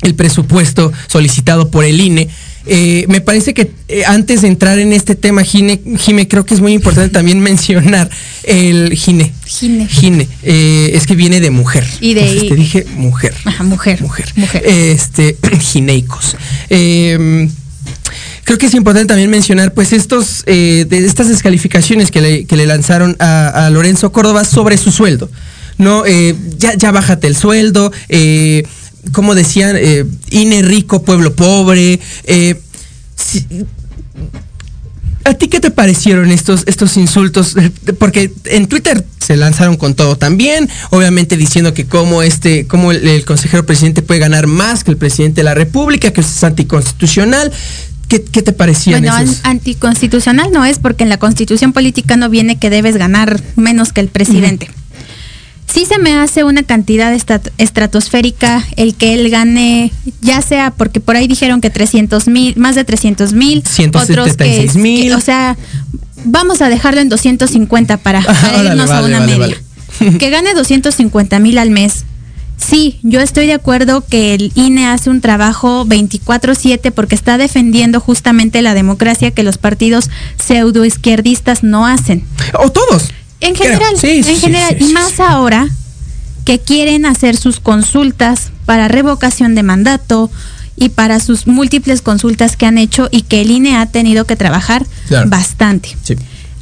[0.02, 2.29] el presupuesto solicitado por el INE,
[2.68, 6.55] eh, me parece que eh, antes de entrar en este tema, Gine, Jime, creo que
[6.55, 8.11] es muy importante también mencionar
[8.42, 9.33] el Gine.
[9.46, 9.87] Gine.
[9.87, 10.29] Gine.
[10.42, 11.87] Eh, es que viene de mujer.
[12.00, 12.22] Y de.
[12.22, 13.35] Entonces, te dije mujer.
[13.44, 14.02] Ajá, mujer.
[14.02, 14.33] Mujer.
[14.35, 14.62] Mujer.
[14.66, 16.37] Este, gineicos.
[18.46, 23.16] Creo que es importante también mencionar pues estos eh, de estas descalificaciones que le, lanzaron
[23.18, 25.28] a, Lorenzo Córdoba sobre su sueldo.
[25.78, 28.62] No, eh, ya, ya bájate el sueldo, eh,
[29.11, 29.76] como decían,
[30.30, 31.98] INE rico, pueblo pobre.
[35.24, 37.56] ¿A ti qué te parecieron estos, estos insultos?
[37.98, 43.24] Porque en Twitter se lanzaron con todo también, obviamente diciendo que como este, como el,
[43.24, 47.52] consejero presidente puede ganar más que el presidente de la República, que es anticonstitucional.
[48.09, 52.71] ¿Qué, te parecían bueno, anticonstitucional no es porque en la constitución política no viene que
[52.71, 54.71] debes ganar menos que el presidente
[55.77, 57.12] sí se me hace una cantidad
[57.59, 59.92] estratosférica el que él gane,
[60.23, 63.62] ya sea porque por ahí dijeron que 300 mil, más de 300 mil,
[63.95, 65.12] otros que, mil.
[65.12, 65.57] o sea,
[66.25, 68.21] vamos a dejarlo en 250 para,
[68.64, 69.57] irnos a una media.
[70.19, 72.05] que gane 250 mil al mes.
[72.57, 78.01] Sí, yo estoy de acuerdo que el INE hace un trabajo 24/7 porque está defendiendo
[78.01, 80.11] justamente la democracia que los partidos
[80.42, 82.25] pseudoizquierdistas no hacen.
[82.59, 83.11] O todos.
[83.40, 85.69] En general, en general, y más ahora
[86.45, 90.31] que quieren hacer sus consultas para revocación de mandato
[90.77, 94.37] y para sus múltiples consultas que han hecho y que el INE ha tenido que
[94.37, 94.87] trabajar
[95.27, 95.97] bastante.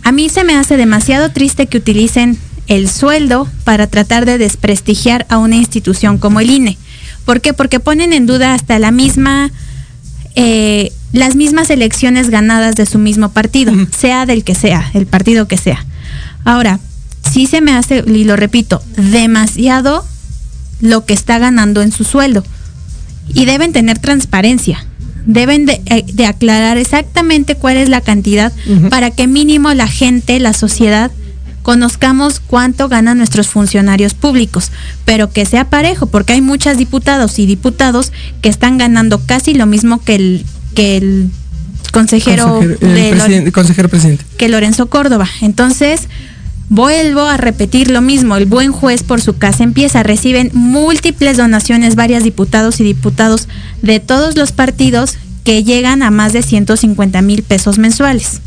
[0.02, 5.26] A mí se me hace demasiado triste que utilicen el sueldo para tratar de desprestigiar
[5.28, 6.78] a una institución como el INE.
[7.24, 7.52] ¿Por qué?
[7.52, 9.50] Porque ponen en duda hasta la misma,
[10.34, 15.48] eh, las mismas elecciones ganadas de su mismo partido, sea del que sea, el partido
[15.48, 15.84] que sea.
[16.44, 16.80] Ahora,
[17.32, 20.04] sí se me hace, y lo repito, demasiado
[20.80, 22.44] lo que está ganando en su sueldo.
[23.32, 24.84] Y deben tener transparencia.
[25.24, 28.52] Deben de, eh, aclarar exactamente cuál es la cantidad
[28.90, 31.10] para que mínimo la gente, la sociedad,
[31.64, 34.70] conozcamos cuánto ganan nuestros funcionarios públicos,
[35.06, 39.64] pero que sea parejo, porque hay muchas diputados y diputados que están ganando casi lo
[39.64, 41.30] mismo que el, que el
[41.90, 42.60] consejero,
[43.52, 44.24] consejero presidente.
[44.36, 45.26] Que Lorenzo Córdoba.
[45.40, 46.02] Entonces,
[46.70, 51.94] Vuelvo a repetir lo mismo, el buen juez por su casa empieza, reciben múltiples donaciones
[51.94, 53.48] varias diputados y diputados
[53.82, 58.40] de todos los partidos que llegan a más de 150 mil pesos mensuales.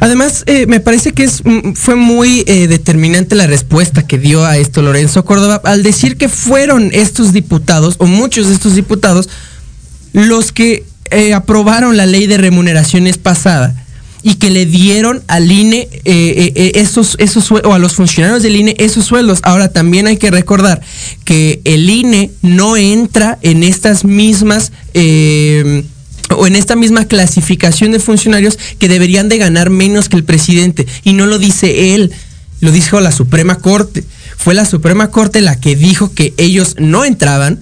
[0.00, 4.44] Además, eh, me parece que es, mm, fue muy eh, determinante la respuesta que dio
[4.44, 9.28] a esto Lorenzo Córdoba al decir que fueron estos diputados, o muchos de estos diputados,
[10.12, 13.74] los que eh, aprobaron la ley de remuneraciones pasada
[14.22, 18.56] y que le dieron al INE eh, eh, esos, esos o a los funcionarios del
[18.56, 19.40] INE esos sueldos.
[19.42, 20.82] Ahora también hay que recordar
[21.24, 24.72] que el INE no entra en estas mismas
[26.36, 30.86] o en esta misma clasificación de funcionarios que deberían de ganar menos que el presidente.
[31.04, 32.12] Y no lo dice él,
[32.60, 34.04] lo dijo la Suprema Corte.
[34.36, 37.60] Fue la Suprema Corte la que dijo que ellos no entraban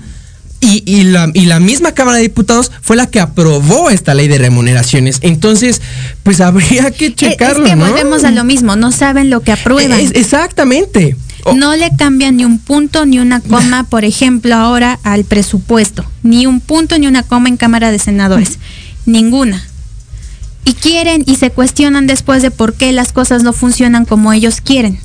[0.60, 4.38] y, la, y, la, misma Cámara de Diputados fue la que aprobó esta ley de
[4.38, 5.18] remuneraciones.
[5.20, 5.80] Entonces,
[6.22, 7.66] pues habría que checarlo.
[7.66, 10.00] Es que volvemos a lo mismo, no saben lo que aprueban.
[10.14, 11.16] exactamente.
[11.54, 16.04] No le cambian ni un punto ni una coma, por ejemplo, ahora al presupuesto.
[16.22, 18.58] Ni un punto ni una coma en Cámara de Senadores.
[19.06, 19.62] Ninguna.
[20.64, 24.60] Y quieren y se cuestionan después de por qué las cosas no funcionan como ellos
[24.60, 24.98] quieren.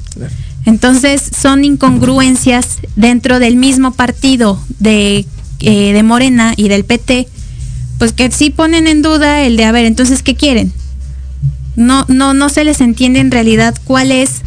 [0.66, 5.26] Entonces son incongruencias dentro del mismo partido de
[5.64, 7.28] eh, de Morena y del PT,
[8.00, 10.74] pues que sí ponen en duda el de, a ver, entonces, ¿qué quieren?
[11.76, 14.42] No, no, no se les entiende en realidad cuál es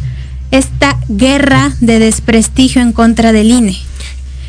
[0.57, 3.77] esta guerra de desprestigio en contra del INE.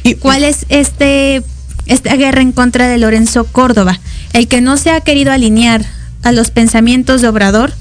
[0.02, 1.42] ¿Y cuál es este,
[1.86, 3.98] esta guerra en contra de Lorenzo Córdoba?
[4.32, 5.84] El que no se ha querido alinear
[6.22, 7.72] a los pensamientos de Obrador,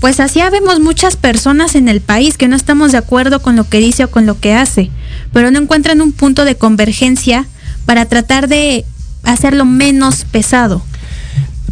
[0.00, 3.68] pues así vemos muchas personas en el país que no estamos de acuerdo con lo
[3.68, 4.90] que dice o con lo que hace,
[5.32, 7.46] pero no encuentran un punto de convergencia
[7.84, 8.84] para tratar de
[9.24, 10.82] hacerlo menos pesado.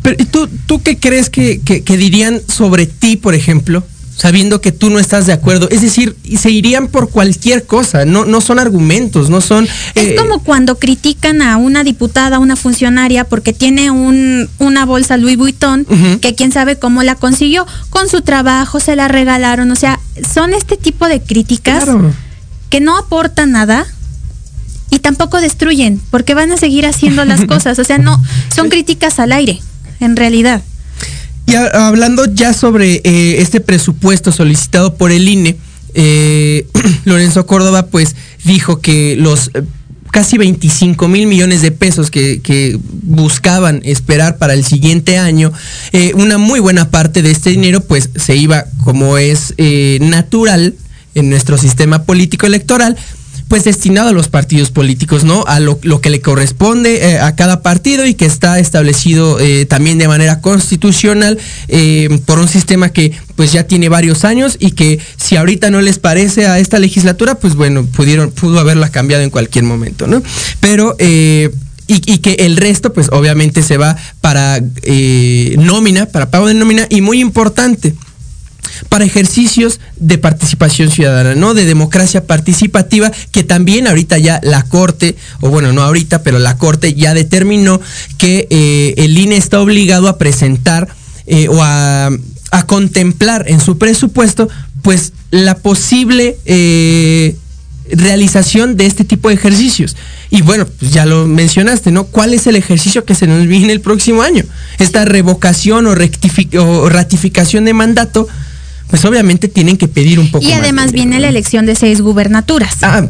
[0.03, 3.85] Pero ¿tú, tú qué crees que, dirían sobre ti, por ejemplo?
[4.17, 5.69] Sabiendo que tú no estás de acuerdo.
[5.71, 9.69] Es decir, se irían por cualquier cosa, no, no son argumentos, no son...
[9.95, 15.19] Es eh, como cuando critican a una diputada, una funcionaria, porque tiene un, una bolsa
[15.19, 15.87] Louis Vuitton,
[16.21, 20.01] que quién sabe cómo la consiguió, con su trabajo, se la regalaron, o sea,
[20.35, 21.85] son este tipo de críticas
[22.71, 23.87] que no aportan nada,
[24.89, 27.79] y tampoco destruyen, porque van a seguir haciendo las cosas.
[27.79, 28.23] O sea, no,
[28.55, 29.61] son críticas al aire,
[30.01, 30.63] en realidad.
[31.47, 35.57] Y hablando ya sobre eh, este presupuesto solicitado por el INE,
[35.95, 36.67] eh,
[37.05, 39.63] Lorenzo Córdoba pues dijo que los eh,
[40.11, 42.79] casi 25 mil millones de pesos que,
[43.09, 45.53] buscaban esperar para el siguiente año,
[46.15, 49.55] una muy buena parte de este dinero pues se iba como es
[50.01, 50.75] natural
[51.15, 52.97] en nuestro sistema político electoral
[53.49, 55.45] pues destinado a los partidos políticos, ¿no?
[55.47, 59.99] A lo, que le corresponde eh, a cada partido y que está establecido eh, también
[59.99, 61.39] de manera constitucional
[61.69, 65.81] eh, por un sistema que pues ya tiene varios años y que si ahorita no
[65.81, 70.23] les parece a esta legislatura, pues bueno, pudieron, pudo haberla cambiado en cualquier momento, ¿no?
[70.61, 70.97] Pero
[71.89, 76.87] y, que el resto, pues obviamente se va para eh, nómina, para pago de nómina,
[76.91, 77.95] y muy importante,
[78.89, 81.55] para ejercicios de participación ciudadana, ¿no?
[81.55, 86.57] De democracia participativa, que también ahorita ya la Corte, o bueno, no ahorita, pero la
[86.57, 87.81] Corte ya determinó
[88.19, 90.89] que eh, el INE está obligado a presentar
[91.27, 92.11] eh, o a,
[92.67, 94.49] contemplar en su presupuesto,
[94.81, 97.37] pues la posible eh,
[97.91, 99.95] realización de este tipo de ejercicios.
[100.31, 102.05] Y bueno, pues ya lo mencionaste, ¿no?
[102.05, 104.45] ¿Cuál es el ejercicio que se nos viene el próximo año?
[104.79, 108.27] Esta revocación o, o ratificación de mandato
[108.89, 112.77] pues obviamente tienen que pedir un poco y además viene la elección de seis gubernaturas.
[112.83, 113.07] Ah,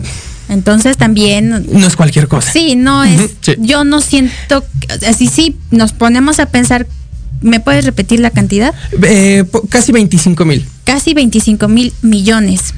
[0.48, 2.52] entonces también no es cualquier cosa.
[2.52, 3.30] Sí, no es.
[3.58, 4.64] Yo no siento
[5.06, 6.86] así sí nos ponemos a pensar.
[7.42, 8.74] ¿Me puedes repetir la cantidad?
[9.02, 10.66] Eh, casi 25 mil.
[10.84, 12.72] Casi 25 mil millones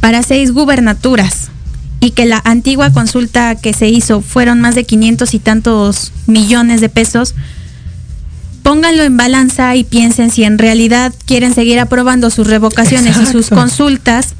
[0.00, 1.50] para seis gubernaturas
[2.00, 6.80] y que la antigua consulta que se hizo fueron más de 500 y tantos millones
[6.80, 7.34] de pesos
[8.66, 13.48] pónganlo en balanza y piensen si en realidad quieren seguir aprobando sus revocaciones y sus
[13.48, 14.34] consultas,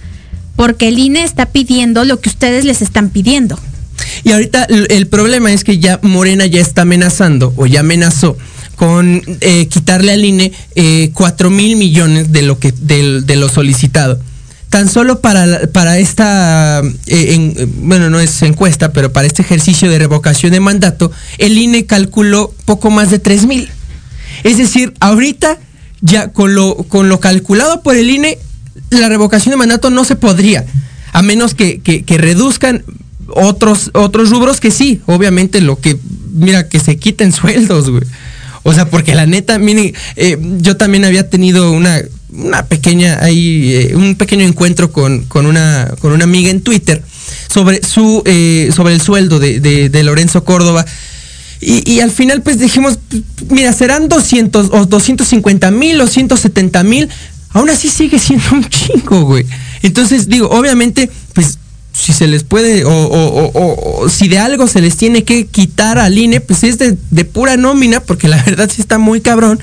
[0.57, 3.57] porque el INE está pidiendo lo que ustedes les están pidiendo.
[4.25, 8.37] Y ahorita el problema es que ya Morena ya está amenazando o ya amenazó
[8.75, 14.19] con eh, quitarle al INE eh, 4 mil millones de lo que de, lo solicitado.
[14.71, 20.01] Tan solo para, para esta, eh, bueno, no es encuesta, pero para este ejercicio de
[20.01, 23.71] revocación de mandato, el INE calculó poco más de 3 mil.
[24.47, 25.59] Es decir, ahorita
[26.03, 28.39] ya con lo, con lo calculado por el INE,
[28.91, 30.65] la revocación de mandato no se podría,
[31.13, 32.85] a menos que, reduzcan
[33.27, 35.99] otros, otros rubros que sí, obviamente lo que,
[36.33, 38.05] mira, que se quiten sueldos, güey.
[38.63, 43.75] O sea, porque la neta, mire, eh, yo también había tenido una, una pequeña, ahí,
[43.75, 47.03] eh, un pequeño encuentro con, con, una, con una amiga en Twitter
[47.49, 50.85] sobre su, eh, sobre el sueldo de, de Lorenzo Córdoba
[51.61, 52.99] y, al final pues dijimos,
[53.49, 57.09] mira, serán 200 o 250 mil o 170 mil.
[57.51, 59.47] Aún así sigue siendo un chingo, güey.
[59.83, 61.59] Entonces digo, obviamente, pues
[61.93, 66.41] si se les puede o, si de algo se les tiene que quitar al INE,
[66.41, 69.59] pues es de, de pura nómina, porque la verdad sí está muy cabrón.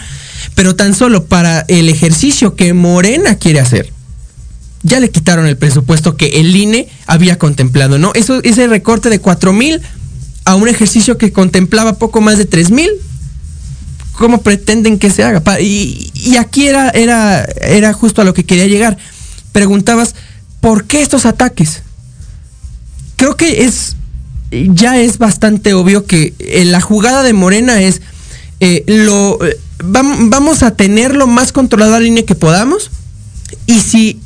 [0.55, 3.91] Pero tan solo para el ejercicio que Morena quiere hacer
[4.83, 8.11] ya le quitaron el presupuesto que el INE había contemplado, ¿no?
[8.15, 9.81] Eso, ese recorte de 4 mil
[10.45, 12.89] a un ejercicio que contemplaba poco más de 3 mil.
[14.13, 15.59] ¿Cómo pretenden que se haga?
[15.59, 18.97] Y, aquí era, era, era justo a lo que quería llegar.
[19.51, 20.15] Preguntabas,
[20.61, 21.81] ¿por qué estos ataques?
[23.15, 23.95] Creo que es,
[24.51, 28.01] ya es bastante obvio que eh, la jugada de Morena es,
[28.59, 32.91] eh, lo, eh, vamos a tener lo más controlado al línea que podamos.
[33.65, 34.19] Y si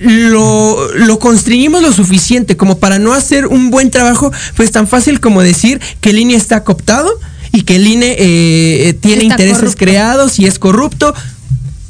[0.00, 5.20] lo, lo constreñimos lo suficiente como para no hacer un buen trabajo, pues tan fácil
[5.20, 7.10] como decir que el INE está cooptado
[7.52, 11.14] y que el INE eh, eh, tiene intereses creados y es corrupto.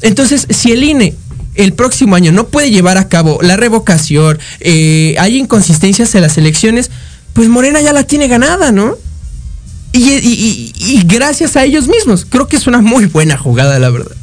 [0.03, 1.15] Entonces, si el INE
[1.55, 6.37] el próximo año no puede llevar a cabo la revocación, eh, hay inconsistencias en las
[6.37, 6.91] elecciones,
[7.33, 8.97] pues Morena ya la tiene ganada, ¿no?
[9.93, 12.25] y, y gracias a ellos mismos.
[12.29, 14.17] Creo que es una muy buena jugada, la verdad.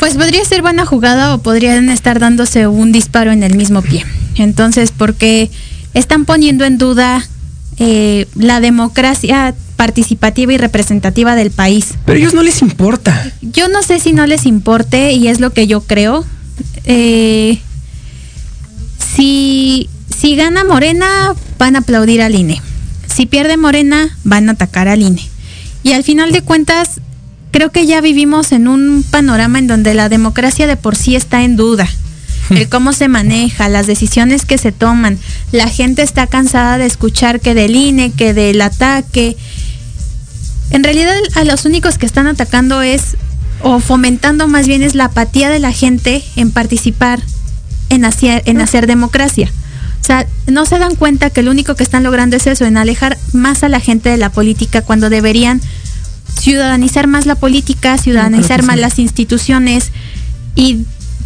[0.00, 4.04] Pues podría ser buena jugada o podrían estar dándose un disparo en el mismo pie.
[4.36, 5.50] Entonces, porque
[5.92, 7.22] están poniendo en duda
[7.78, 11.94] eh, la democracia participativa y representativa del país.
[12.06, 13.32] Pero a ellos no les importa.
[13.42, 16.24] Yo no sé si no les importe y es lo que yo creo.
[16.84, 17.58] Eh,
[19.14, 19.88] si,
[20.18, 22.60] si gana Morena, van a aplaudir al INE.
[23.06, 25.28] Si pierde Morena, van a atacar al INE.
[25.82, 27.00] Y al final de cuentas,
[27.50, 31.42] creo que ya vivimos en un panorama en donde la democracia de por sí está
[31.42, 31.88] en duda.
[32.48, 32.56] Hmm.
[32.56, 35.18] El cómo se maneja, las decisiones que se toman.
[35.52, 39.36] La gente está cansada de escuchar que del INE, que del ataque.
[40.70, 43.16] En realidad a los únicos que están atacando es,
[43.62, 47.20] o fomentando más bien es la apatía de la gente en participar
[47.90, 49.52] en hacer, en hacer democracia.
[50.00, 52.78] O sea, no se dan cuenta que lo único que están logrando es eso, en
[52.78, 55.60] alejar más a la gente de la política cuando deberían
[56.40, 59.92] ciudadanizar más la política, ciudadanizar más las instituciones
[60.56, 60.78] y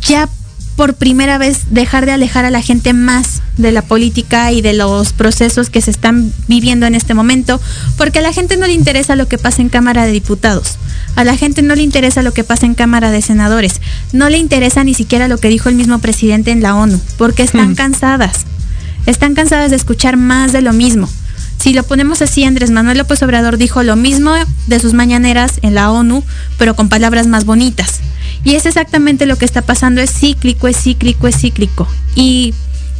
[0.03, 0.29] ya
[0.77, 4.73] por primera vez dejar de alejar a la gente más de la política y de
[4.73, 7.61] los procesos que se están viviendo en este momento,
[7.97, 10.77] porque a la gente no le interesa lo que pasa en Cámara de Diputados,
[11.15, 13.81] a la gente no le interesa lo que pasa en Cámara de Senadores,
[14.13, 17.45] no le interesa ni siquiera lo que dijo el mismo presidente en la ONU, porque
[17.45, 17.77] están hmm.
[17.77, 18.45] cansadas,
[19.07, 21.09] están cansadas de escuchar más de lo mismo.
[21.65, 24.35] Si lo ponemos así, Andrés Manuel López Obrador dijo lo mismo
[24.67, 26.23] de sus mañaneras en la ONU,
[26.59, 28.01] pero con palabras más bonitas.
[28.45, 31.89] Y es exactamente lo que está pasando, es cíclico, es cíclico, es cíclico.
[32.15, 32.53] Y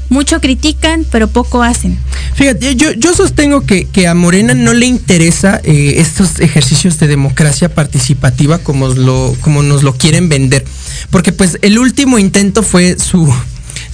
[0.09, 1.99] mucho critican, pero poco hacen.
[2.37, 8.57] Fíjate, yo, sostengo que, a Morena no le interesa eh, estos ejercicios de democracia participativa
[8.61, 10.65] como nos lo quieren vender.
[11.11, 13.31] Porque pues el último intento fue su,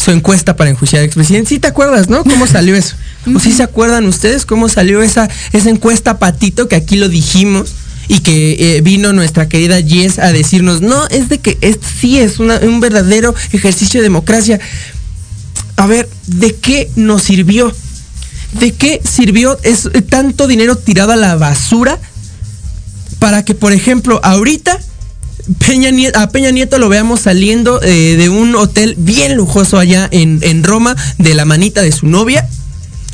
[0.03, 1.51] su encuesta para enjuiciar al expresidente.
[1.51, 2.24] Sí te acuerdas, ¿no?
[2.24, 2.96] ¿Cómo salió eso?
[3.34, 7.74] ¿O sí se acuerdan ustedes cómo salió esa, esa encuesta patito que aquí lo dijimos?
[8.09, 12.18] y que eh, vino nuestra querida Jess a decirnos, no, es de que es, sí
[12.18, 14.59] es un verdadero ejercicio de democracia.
[15.76, 17.72] A ver, ¿de qué nos sirvió?
[18.59, 22.01] ¿De qué sirvió es, eh, tanto dinero tirado a la basura
[23.20, 24.80] para que, por ejemplo, ahorita
[25.66, 30.09] Peña Nieto, a Peña Nieto lo veamos saliendo eh, de un hotel bien lujoso allá
[30.11, 32.49] en, en Roma de la manita de su novia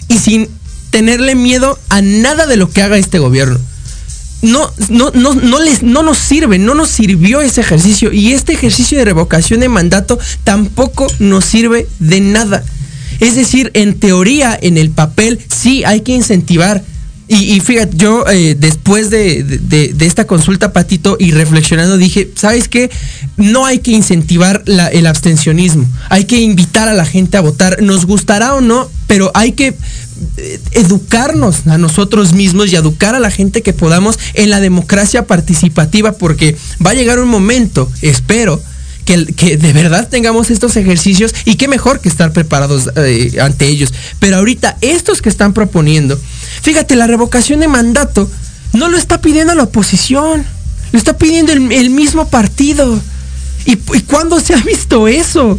[0.09, 0.49] y sin
[0.91, 3.59] tenerle miedo a nada de lo que haga este gobierno?
[4.43, 8.13] no, no, no, no, les, no nos sirve, no nos sirvió ese ejercicio.
[8.13, 12.65] Y este ejercicio de revocación de mandato tampoco nos sirve de nada.
[13.21, 16.83] Es decir, en teoría, en el papel, sí hay que incentivar.
[17.29, 22.89] Y, fíjate, yo eh, después de, de- esta consulta, Patito, y reflexionando, dije, ¿sabes qué?
[23.37, 25.87] No hay que incentivar el abstencionismo.
[26.09, 27.83] Hay que invitar a la gente a votar.
[27.83, 29.75] Nos gustará o no, pero hay que
[30.37, 35.27] eh, educarnos a nosotros mismos y educar a la gente que podamos en la democracia
[35.27, 38.63] participativa, porque va a llegar un momento, espero,
[39.07, 43.95] que, de verdad tengamos estos ejercicios y qué mejor que estar preparados eh, ante ellos.
[44.19, 46.21] Pero ahorita, estos que están proponiendo,
[46.63, 48.29] fíjate, la revocación de mandato
[48.73, 50.45] no lo está pidiendo la oposición,
[50.93, 53.01] lo está pidiendo el, mismo partido.
[53.65, 55.59] ¿Y, ¿Y cuándo se ha visto eso?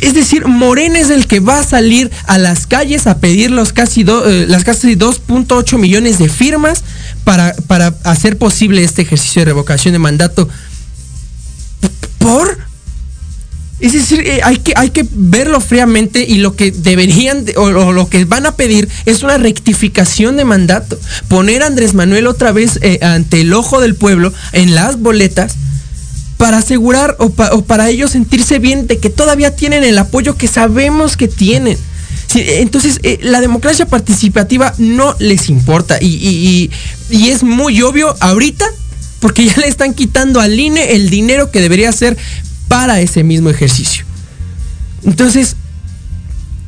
[0.00, 3.72] Es decir, Morena es el que va a salir a las calles a pedir los
[3.72, 6.82] casi eh, las casi 2.8 millones de firmas
[7.24, 10.48] para, para hacer posible este ejercicio de revocación de mandato.
[12.20, 12.56] ¿Por?
[13.80, 17.92] Es decir, eh, hay, que, hay que verlo fríamente y lo que deberían de- o,
[17.92, 20.98] lo que van a pedir es una rectificación de mandato.
[21.28, 25.54] Poner a Andrés Manuel otra vez eh, ante el ojo del pueblo en las boletas
[26.36, 30.36] para asegurar o, pa- o para ellos sentirse bien de que todavía tienen el apoyo
[30.36, 31.78] que sabemos que tienen.
[32.34, 36.70] Entonces, eh, la democracia participativa no les importa y, y-
[37.10, 38.66] y- y es muy obvio ahorita
[39.20, 42.16] porque ya le están quitando al INE el dinero que debería ser
[42.68, 44.04] para ese mismo ejercicio.
[45.04, 45.56] Entonces,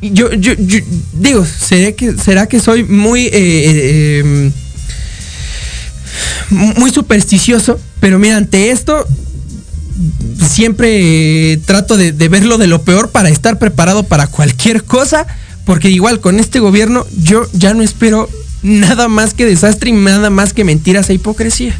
[0.01, 0.29] yo,
[1.13, 3.27] digo, ¿será que, soy muy...
[3.27, 4.51] eh, eh, em,
[6.77, 9.07] muy supersticioso, pero mira, ante esto
[10.47, 15.25] siempre eh, trato de verlo de lo peor para estar preparado para cualquier cosa,
[15.65, 18.29] porque igual con este gobierno yo ya no espero
[18.61, 21.75] nada más que desastre y nada más que mentiras e hipocresía.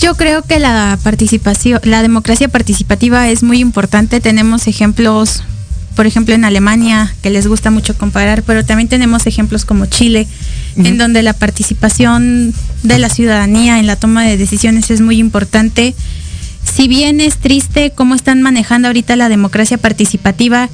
[0.00, 4.20] Yo creo que la participación, la democracia participativa es muy importante.
[4.20, 5.42] Tenemos ejemplos,
[5.94, 10.26] por ejemplo, en Alemania, que les gusta mucho comparar, pero también tenemos ejemplos como Chile,
[10.76, 15.94] en donde la participación de la ciudadanía en la toma de decisiones es muy importante.
[16.64, 20.70] Si bien es triste cómo están manejando ahorita la democracia participativa,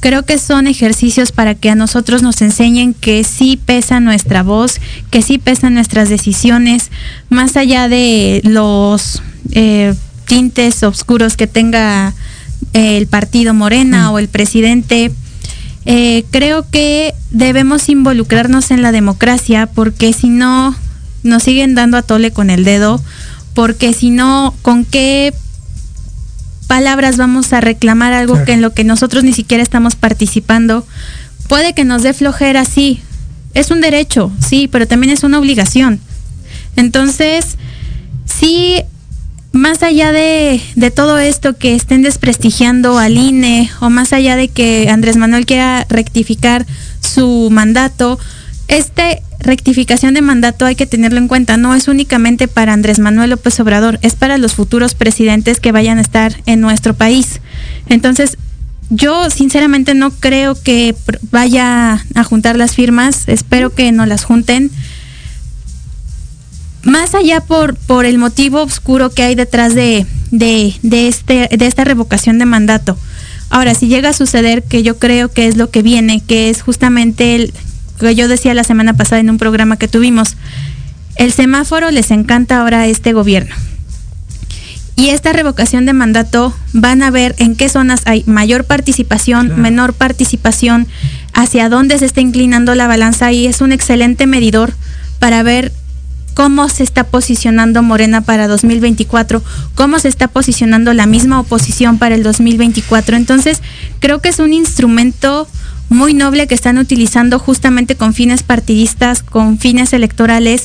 [0.00, 4.80] creo que son ejercicios para que a nosotros nos enseñen que sí pesa nuestra voz,
[5.10, 6.90] que sí pesan nuestras decisiones,
[7.30, 9.22] más allá de los
[9.52, 9.94] eh,
[10.26, 12.12] tintes oscuros que tenga
[12.72, 15.12] eh, el partido Morena o el presidente.
[15.86, 20.74] Eh, creo que debemos involucrarnos en la democracia porque si no
[21.22, 23.02] nos siguen dando a tole con el dedo,
[23.54, 25.32] porque si no, ¿con qué
[26.64, 28.46] palabras vamos a reclamar algo Claro.
[28.46, 30.86] que en lo que nosotros ni siquiera estamos participando?
[31.48, 33.00] Puede que nos dé flojera, sí.
[33.54, 36.00] Es un derecho, sí, pero también es una obligación.
[36.76, 37.56] Entonces,
[38.24, 38.82] sí,
[39.52, 44.48] más allá de, de todo esto que estén desprestigiando al INE o más allá de
[44.48, 46.66] que Andrés Manuel quiera rectificar
[47.00, 48.18] su mandato,
[48.66, 53.30] este rectificación de mandato hay que tenerlo en cuenta, no es únicamente para Andrés Manuel
[53.30, 57.40] López Obrador, es para los futuros presidentes que vayan a estar en nuestro país.
[57.88, 58.36] Entonces,
[58.90, 60.94] yo sinceramente no creo que
[61.30, 64.70] vaya a juntar las firmas, espero que no las junten.
[66.82, 71.66] Más allá por, por el motivo oscuro que hay detrás de, de, de este, de
[71.66, 72.98] esta revocación de mandato.
[73.48, 76.60] Ahora, si llega a suceder, que yo creo que es lo que viene, que es
[76.60, 77.54] justamente el
[77.98, 80.36] que yo decía la semana pasada en un programa que tuvimos,
[81.16, 83.54] el semáforo les encanta ahora a este gobierno.
[84.96, 89.92] Y esta revocación de mandato van a ver en qué zonas hay mayor participación, menor
[89.92, 90.86] participación,
[91.32, 94.72] hacia dónde se está inclinando la balanza y es un excelente medidor
[95.18, 95.72] para ver
[96.34, 99.42] cómo se está posicionando Morena para 2024,
[99.74, 103.16] cómo se está posicionando la misma oposición para el 2024.
[103.16, 103.62] Entonces,
[104.00, 105.48] creo que es un instrumento
[105.88, 110.64] muy noble que están utilizando justamente con fines partidistas, con fines electorales,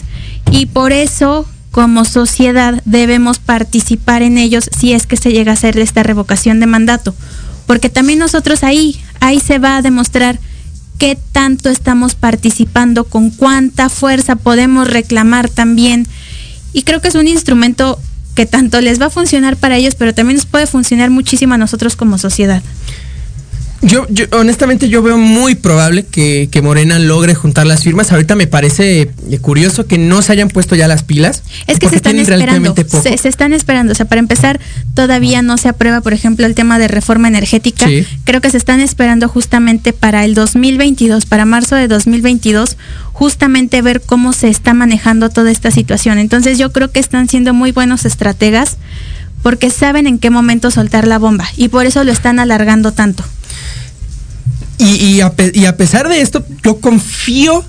[0.52, 5.54] y por eso como sociedad debemos participar en ellos si es que se llega a
[5.54, 7.14] hacer esta revocación de mandato.
[7.68, 10.40] Porque también nosotros ahí, ahí se va a demostrar
[10.98, 16.08] qué tanto estamos participando, con cuánta fuerza podemos reclamar también.
[16.74, 18.00] Y creo que es un instrumento
[18.36, 21.58] que tanto les va a funcionar para ellos, pero también nos puede funcionar muchísimo a
[21.58, 22.64] nosotros como sociedad.
[23.82, 28.12] Yo, yo, honestamente yo veo muy probable que, Morena logre juntar las firmas.
[28.12, 31.44] Ahorita me parece eh, curioso que no se hayan puesto ya las pilas.
[31.68, 32.76] Es que se están esperando.
[32.76, 33.94] Se, están esperando.
[33.94, 34.60] O sea, para empezar,
[34.94, 37.88] todavía no se aprueba, por ejemplo, el tema de reforma energética.
[38.26, 42.78] Creo que se están esperando justamente para el 2022, para marzo de 2022,
[43.14, 46.20] justamente ver cómo se está manejando toda esta situación.
[46.20, 48.78] Entonces yo creo que están siendo muy buenos estrategas
[49.42, 53.24] porque saben en qué momento soltar la bomba y por eso lo están alargando tanto.
[54.82, 57.66] Y, a, pesar de esto, yo confío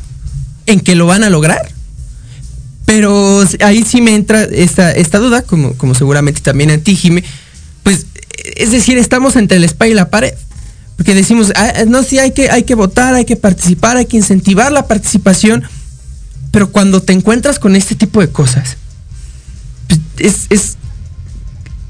[0.66, 1.68] en que lo van a lograr.
[2.86, 7.24] Pero ahí sí me entra esta, esta duda, como, como seguramente también a ti, Jimé.
[7.82, 8.06] Pues,
[8.56, 10.34] es decir, estamos entre el spa y la pared.
[10.96, 14.16] Porque decimos, ah, no, sí, hay que, hay que votar, hay que participar, hay que
[14.16, 15.64] incentivar la participación.
[16.52, 18.76] Pero cuando te encuentras con este tipo de cosas,
[19.88, 20.76] pues, es, es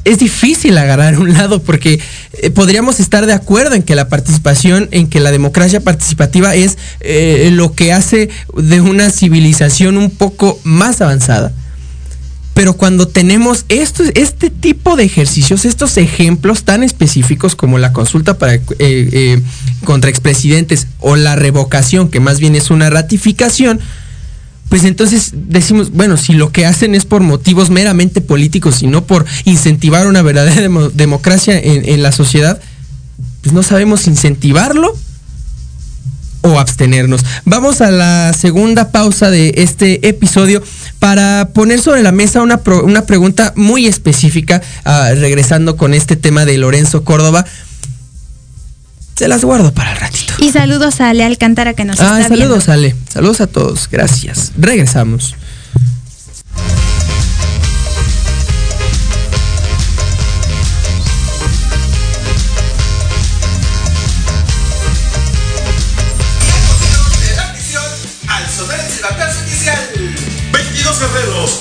[0.05, 2.01] es difícil agarrar un lado porque
[2.33, 6.79] eh, podríamos estar de acuerdo en que la participación, en que la democracia participativa es
[7.01, 11.53] eh, lo que hace de una civilización un poco más avanzada.
[12.55, 18.59] Pero cuando tenemos este tipo de ejercicios, estos ejemplos tan específicos como la consulta para,
[18.79, 19.41] eh,
[19.85, 23.81] contra expresidentes o la revocación, que más bien es una ratificación,
[24.71, 29.05] pues entonces decimos, bueno, si lo que hacen es por motivos meramente políticos y no
[29.05, 32.61] por incentivar una verdadera democracia en, la sociedad,
[33.43, 34.97] pues no sabemos incentivarlo
[36.43, 37.23] o abstenernos.
[37.45, 40.63] Vamos a la segunda pausa de este episodio
[41.01, 46.59] para poner sobre la mesa una, pregunta muy específica, ah, regresando con este tema de
[46.59, 47.45] Lorenzo Córdoba.
[49.21, 50.33] Se las guardo para el ratito.
[50.39, 52.97] Y saludos a Ale Alcántara que nos ah, está saludos Ale.
[53.07, 53.87] Saludos a todos.
[53.91, 54.53] Gracias.
[54.57, 55.35] Regresamos.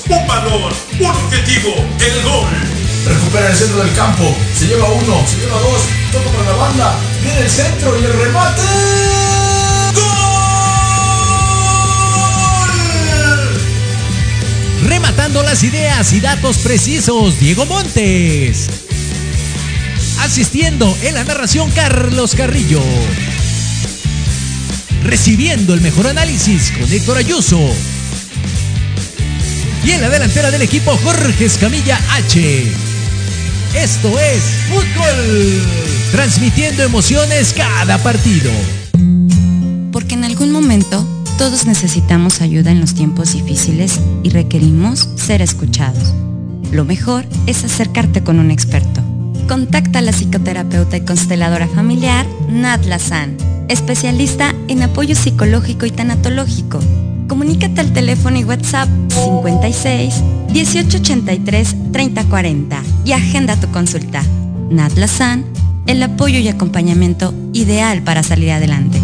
[0.10, 2.69] un valor, un objetivo, el gol.
[3.30, 7.00] Recupera el centro del campo, se lleva uno, se lleva dos, toca para la banda,
[7.22, 8.64] viene el centro y el remate.
[9.94, 10.04] ¡Gol!
[14.84, 18.68] Rematando las ideas y datos precisos, Diego Montes.
[20.22, 22.82] Asistiendo en la narración, Carlos Carrillo.
[25.04, 27.60] Recibiendo el mejor análisis con Héctor Ayuso.
[29.86, 32.89] Y en la delantera del equipo, Jorge Escamilla H.
[33.76, 35.64] Esto es Fútbol,
[36.12, 38.52] transmitiendo emociones cada partido.
[39.92, 41.06] Porque en algún momento
[41.38, 46.14] todos necesitamos ayuda en los tiempos difíciles y requerimos ser escuchados.
[46.72, 49.02] Lo mejor es acercarte con un experto.
[49.48, 56.80] Contacta a la psicoterapeuta y consteladora familiar Nat Lazan, especialista en apoyo psicológico y tanatológico
[57.30, 60.16] comunícate al teléfono y WhatsApp 56
[60.52, 64.22] 1883 3040 y agenda tu consulta.
[64.70, 65.46] Natlasan,
[65.88, 69.00] el apoyo y acompañamiento ideal para salir adelante.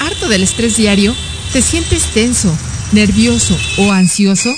[0.00, 1.14] ¿Harto del estrés diario?
[1.52, 2.56] ¿Te sientes tenso,
[2.92, 4.54] nervioso o ansioso?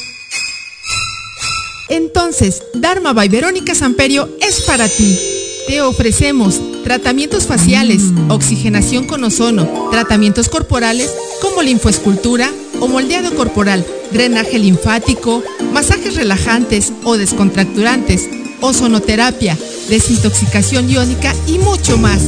[1.88, 5.18] Entonces, Dharma by Verónica Samperio es para ti.
[5.66, 11.10] Te ofrecemos tratamientos faciales, oxigenación con ozono, tratamientos corporales
[11.40, 12.50] como linfoescultura
[12.80, 18.28] o moldeado corporal, drenaje linfático, masajes relajantes o descontracturantes,
[18.60, 19.56] ozonoterapia,
[19.88, 22.20] desintoxicación iónica y mucho más.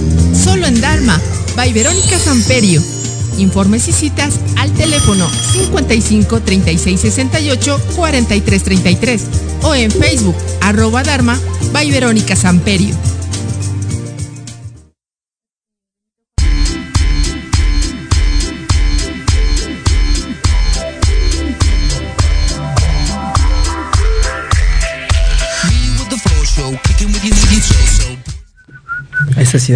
[0.45, 1.21] Solo en Dharma,
[1.57, 2.83] by Verónica Samperio.
[3.39, 9.23] Informes y citas al teléfono 55 36 68 43 33
[9.63, 11.39] o en Facebook arroba Dharma
[11.73, 12.95] by Verónica Samperio.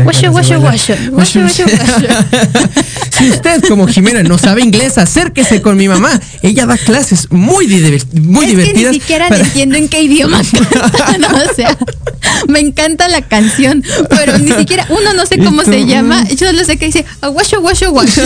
[0.04, 1.64] 我学，我学，我学，我学，我学。
[3.16, 6.20] Si usted, como Jimena, no sabe inglés, acérquese con mi mamá.
[6.42, 8.72] Ella da clases muy, muy es divertidas.
[8.74, 10.42] Que ni siquiera para- entiendo en qué idioma
[10.98, 11.76] cantan, o sea,
[12.48, 16.48] me encanta la canción, pero ni siquiera, uno no sé ¿Y cómo se llama, yo
[16.48, 18.20] solo sé que dice, aguasho, guasho, guasho.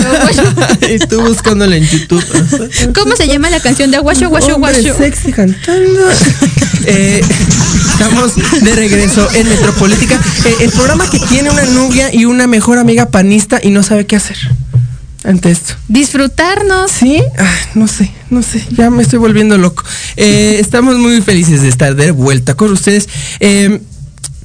[0.81, 2.25] Estoy buscándola en YouTube.
[2.95, 4.97] ¿Cómo se llama la canción de aguasho, guasho, guasho?
[4.97, 6.01] sexy cantando.
[6.87, 7.21] Eh,
[7.93, 12.79] estamos de regreso en Metropolítica, eh, el programa que tiene una novia y una mejor
[12.79, 14.39] amiga panista y no sabe qué hacer
[15.25, 15.75] ante esto.
[15.89, 16.91] Disfrutarnos.
[16.91, 17.23] Sí,
[17.75, 19.85] no sé, no sé, ya me estoy volviendo loco.
[20.17, 23.09] Eh, estamos muy felices de estar de vuelta con ustedes.
[23.41, 23.81] Eh,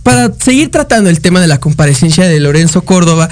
[0.04, 3.30] para seguir tratando el tema de la comparecencia de Lorenzo Córdoba.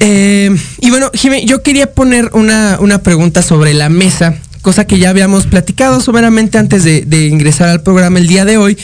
[0.00, 4.98] eh, y bueno, Jimé, yo quería poner una, una pregunta sobre la mesa, cosa que
[4.98, 8.78] ya habíamos platicado someramente antes de, de ingresar al programa el día de hoy.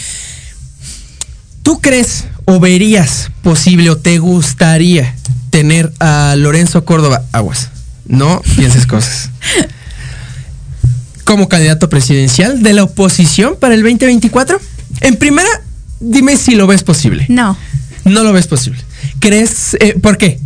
[1.63, 5.15] ¿Tú crees o verías posible o te gustaría
[5.51, 7.71] tener a Lorenzo Córdoba Aguas?
[8.07, 9.31] No pienses cosas.
[11.25, 14.61] Como candidato presidencial de la oposición para el 2024?
[15.01, 15.49] En primera,
[16.01, 17.27] dime si lo ves posible.
[17.29, 17.57] No.
[18.05, 18.81] No lo ves posible.
[19.21, 19.77] ¿Crees?
[19.81, 20.41] eh, ¿Por qué?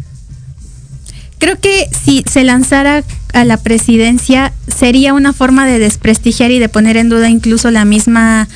[1.38, 3.02] Creo que si se lanzara
[3.32, 7.84] a la presidencia sería una forma de desprestigiar y de poner en duda incluso la
[7.84, 8.48] misma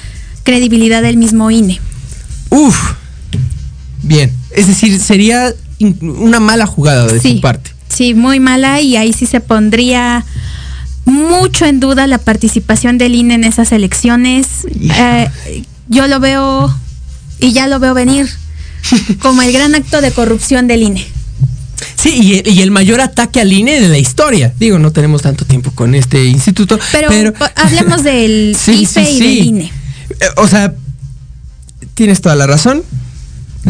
[0.43, 1.81] credibilidad del mismo INE.
[2.51, 2.77] Uf.
[4.03, 4.31] Bien.
[4.51, 7.35] Es decir, sería una mala jugada de Sí.
[7.37, 7.71] su parte.
[7.89, 10.25] Sí, muy mala y ahí sí se pondría
[11.05, 14.47] mucho en duda la participación del INE en esas elecciones.
[14.81, 15.29] Eh,
[15.89, 16.75] yo lo veo
[17.41, 18.29] y ya lo veo venir
[19.21, 21.07] como el gran acto de corrupción del INE.
[21.97, 24.53] Sí, y el, y el mayor ataque al INE de la historia.
[24.59, 29.19] Digo, no tenemos tanto tiempo con este instituto, Pero, hablemos del Sí, IFE sí, y
[29.19, 29.21] sí.
[29.21, 29.73] del INE.
[30.11, 30.75] Eh, o sea,
[31.95, 32.83] tienes toda la razón.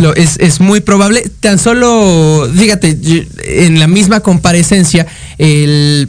[0.01, 1.25] Lo, es, es muy probable.
[1.41, 2.97] Tan solo, fíjate,
[3.45, 5.07] en la misma comparecencia,
[5.39, 6.09] el-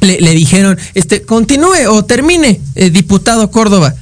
[0.00, 3.94] le, le dijeron, este, continúe o termine, eh, diputado Córdoba.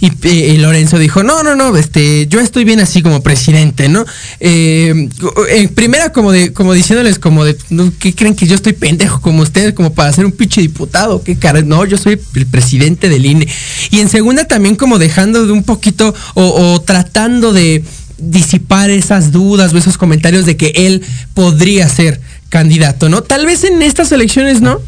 [0.00, 4.04] Y, eh, Lorenzo dijo, no, no, no, este, yo estoy bien así como presidente, ¿no?
[4.40, 5.08] Eh,
[5.50, 9.20] en primera como de, como diciéndoles como de, "No, ¿qué creen que yo estoy pendejo
[9.20, 11.22] como ustedes, como para ser un pinche diputado?
[11.22, 11.62] ¿Qué cara?
[11.62, 13.46] No, yo soy el presidente del INE.
[13.92, 16.42] Y en segunda también como dejando de un poquito o,
[16.74, 17.84] o tratando de
[18.22, 21.02] disipar esas dudas o esos comentarios de que él
[21.34, 23.22] podría ser candidato, ¿no?
[23.22, 24.80] Tal vez en estas elecciones no,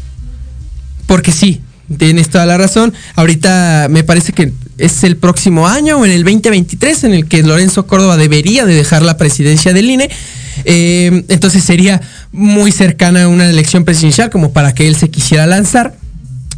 [1.05, 1.61] porque sí,
[1.97, 2.93] tienes toda la razón.
[3.15, 7.43] Ahorita me parece que es el próximo año o en el 2023 en el que
[7.43, 10.09] Lorenzo Córdoba debería de dejar la presidencia del INE.
[10.63, 15.45] Eh, entonces sería muy cercana a una elección presidencial como para que él se quisiera
[15.45, 15.95] lanzar.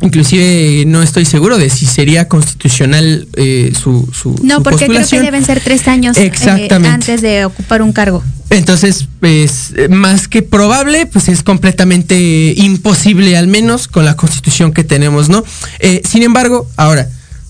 [0.01, 5.07] Inclusive no estoy seguro de si sería constitucional eh, su, su, No, su porque creo
[5.07, 6.89] que deben ser tres años eh, Exactamente.
[6.89, 8.23] antes de ocupar un cargo.
[8.49, 14.83] Entonces, pues, más que probable, pues es completamente imposible, al menos con la constitución que
[14.83, 15.43] tenemos, ¿no?
[15.79, 17.09] Eh, sin embargo, ahora,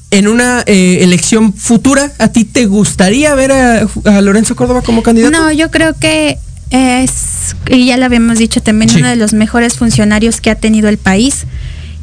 [0.09, 5.03] en una eh, elección futura, ¿a ti te gustaría ver a, a Lorenzo Córdoba como
[5.03, 5.37] candidato?
[5.37, 6.37] No, yo creo que
[6.71, 8.97] es, y ya lo habíamos dicho también, Sí.
[8.97, 11.45] uno de los mejores funcionarios que ha tenido el país.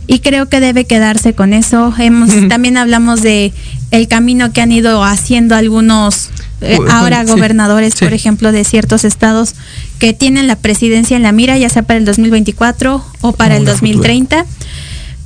[0.06, 1.94] Y creo que debe quedarse con eso.
[1.98, 3.52] Hemos, También hablamos de
[3.90, 6.30] el camino que han ido haciendo algunos
[6.60, 8.04] eh, Bueno, ahora gobernadores, sí.
[8.04, 9.54] por ejemplo, de ciertos estados
[9.98, 13.64] que tienen la presidencia en la mira, ya sea para el 2024 o para el
[13.64, 14.46] la 2030.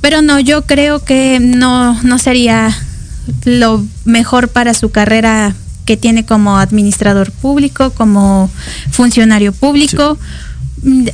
[0.01, 2.75] Pero no, yo creo que no, no sería
[3.45, 5.55] lo mejor para su carrera
[5.85, 8.49] que tiene como administrador público, como
[8.91, 10.17] funcionario público.
[10.83, 11.07] Mm,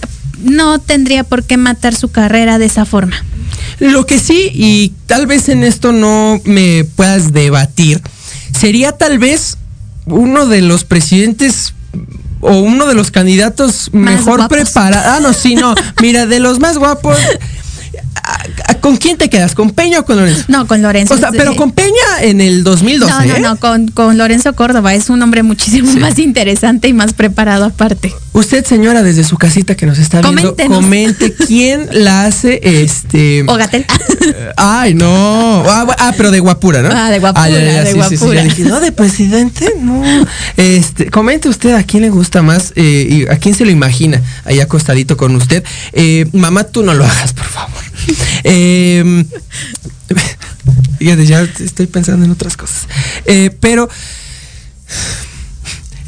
[0.44, 3.16] No tendría por qué matar su carrera de esa forma.
[3.80, 8.02] Lo que sí, y tal vez en esto no me puedas debatir,
[8.58, 9.58] sería tal vez
[10.06, 11.74] uno de los presidentes
[12.42, 15.06] o uno de los candidatos Más mejor preparados.
[15.08, 15.74] Ah, no, sí, no.
[16.02, 17.18] Mira, de los más guapos.
[18.68, 19.56] ¿A- a- ¿Con quién te quedas?
[19.56, 20.44] ¿Con Peña o con Lorenzo?
[20.48, 21.14] No, con Lorenzo.
[21.14, 21.92] O sea, pero con Peña
[22.22, 23.12] en el 2012.
[23.12, 23.40] No, no, ¿eh?
[23.40, 24.94] no, con, con Lorenzo Córdoba.
[24.94, 28.14] Es un hombre muchísimo más interesante y más preparado aparte.
[28.34, 33.44] Usted, señora, desde su casita que nos está viendo, comente quién la hace este.
[33.48, 33.86] O Gatel.
[34.58, 35.64] Ay, no.
[35.68, 36.90] Ah, ah, pero de guapura, ¿no?
[36.92, 38.36] Ah, de guapura, de sí, sí, sí, guapura.
[38.36, 40.04] ya dije, no, de presidente, no.
[40.58, 44.22] Este, comente usted a quién le gusta más eh, y a quién se lo imagina
[44.44, 45.64] ahí acostadito con usted.
[45.94, 47.82] Eh, mamá, tú no lo hagas, por favor.
[48.44, 49.26] Eh,
[51.00, 52.88] fíjate, ya estoy pensando en otras cosas.
[53.26, 53.90] Eh, pero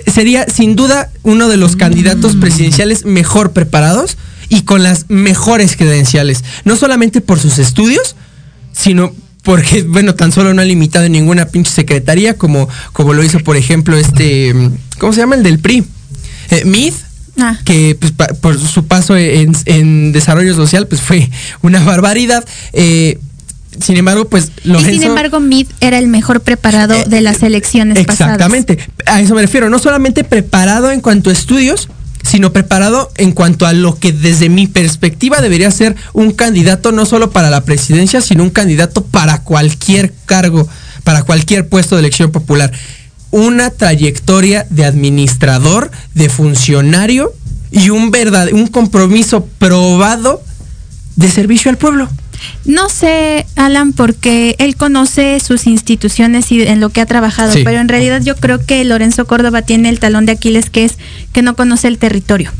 [0.05, 4.17] sería sin duda uno de los candidatos presidenciales mejor preparados
[4.49, 8.15] y con las mejores credenciales, no solamente por sus estudios,
[8.71, 9.11] sino
[9.43, 13.39] porque, bueno, tan solo no ha limitado en ninguna pinche secretaría como, como lo hizo,
[13.39, 14.53] por ejemplo, este,
[14.99, 15.35] ¿cómo se llama?
[15.35, 15.85] El del PRI.
[16.49, 16.93] Eh, Meade,
[17.39, 17.57] Ah.
[17.65, 21.29] que pues, pa- por su paso en, en desarrollo social pues fue
[21.61, 22.43] una barbaridad.
[22.73, 23.19] Eh,
[23.79, 24.89] sin embargo, pues Lorenzo...
[24.89, 28.33] Y sin embargo, Mid era el mejor preparado de las elecciones pasadas.
[28.33, 31.87] Exactamente, a eso me refiero, no solamente preparado en cuanto a estudios,
[32.23, 37.05] sino preparado en cuanto a lo que desde mi perspectiva debería ser un candidato no
[37.05, 40.67] solo para la presidencia, sino un candidato para cualquier cargo,
[41.03, 42.71] para cualquier puesto de elección popular.
[43.31, 47.33] Una trayectoria de administrador, de funcionario
[47.71, 50.41] y un verdad, un compromiso probado
[51.15, 52.07] de servicio al pueblo.
[52.65, 57.61] No sé, Alan, porque él conoce sus instituciones y en lo que ha trabajado, Sí.
[57.63, 60.97] pero en realidad yo creo que Lorenzo Córdoba tiene el talón de Aquiles que es
[61.33, 62.51] que no conoce el territorio,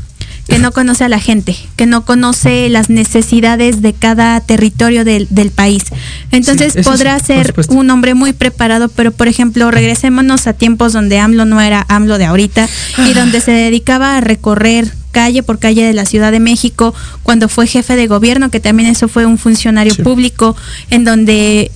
[0.48, 5.28] que no conoce a la gente, que no conoce las necesidades de cada territorio del,
[5.30, 5.84] del país.
[6.30, 10.94] Entonces Sí, podrá sí, ser un hombre muy preparado, pero por ejemplo, regresémonos a tiempos
[10.94, 12.66] donde AMLO no era AMLO de ahorita
[13.06, 17.48] y donde se dedicaba a recorrer calle por calle de la Ciudad de México, cuando
[17.48, 20.56] fue jefe de gobierno, que también eso fue un funcionario público,
[20.90, 21.70] en donde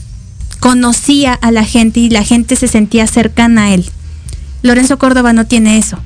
[0.61, 3.85] conocía a la gente y la gente se sentía cercana a él.
[4.63, 5.99] Lorenzo Córdoba no tiene eso.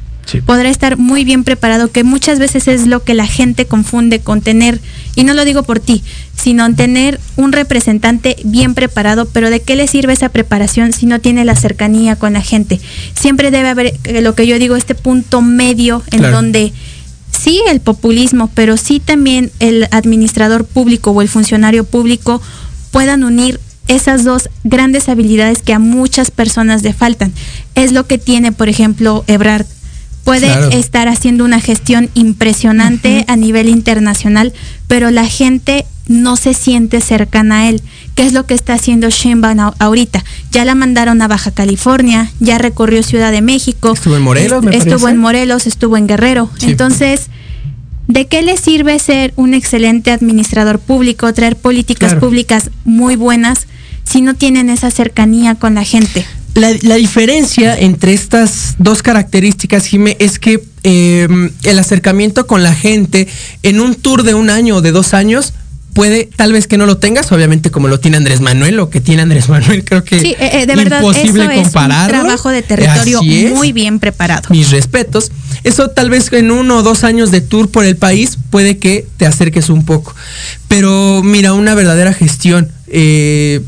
[0.45, 4.41] Podrá estar muy bien preparado, que muchas veces es lo que la gente confunde con
[4.41, 4.81] tener,
[5.14, 6.03] y no lo digo por ti,
[6.37, 11.07] sino en tener un representante bien preparado, pero ¿de qué le sirve esa preparación si
[11.07, 12.81] no tiene la cercanía con la gente?
[13.14, 16.37] Siempre debe haber, eh, lo que yo digo, este punto medio en Claro.
[16.37, 16.72] donde
[17.31, 22.43] sí el populismo, pero sí también el administrador público o el funcionario público
[22.91, 27.33] puedan unir esas dos grandes habilidades que a muchas personas le faltan.
[27.74, 29.66] Es lo que tiene, por ejemplo, Ebrard.
[30.27, 30.68] Puede Claro.
[30.72, 34.53] estar haciendo una gestión impresionante a nivel internacional,
[34.89, 37.81] pero la gente no se siente cercana a él.
[38.16, 40.24] ¿Qué es lo que está haciendo Sheinbaum ahorita?
[40.51, 43.93] Ya la mandaron a Baja California, ya recorrió Ciudad de México.
[43.95, 45.11] Estuvo en Morelos, me Estuvo parece.
[45.11, 46.51] en Morelos, estuvo en Guerrero.
[46.59, 46.66] Sí.
[46.70, 47.29] Entonces,
[48.09, 52.27] ¿de qué le sirve ser un excelente administrador público, traer políticas Claro.
[52.27, 53.66] públicas muy buenas
[54.05, 56.24] si no tienen esa cercanía con la gente?
[56.57, 61.28] La, la diferencia entre estas dos características, Jime, es que eh,
[61.64, 63.28] el acercamiento con la gente
[63.62, 65.52] en un tour de un año o de dos años
[65.92, 69.00] puede, tal vez que no lo tengas, obviamente como lo tiene Andrés Manuel, lo que
[69.00, 72.20] tiene Andrés Manuel, creo que Sí, eh, eh, de verdad, imposible eso es un compararlo.
[72.20, 74.48] trabajo de territorio muy bien preparado.
[74.50, 75.30] Mis respetos.
[75.64, 79.07] Eso tal vez en uno o dos años de tour por el país puede que
[79.16, 80.14] te acerques un poco.
[80.68, 82.70] Pero mira, una verdadera gestión.
[82.88, 83.61] eh,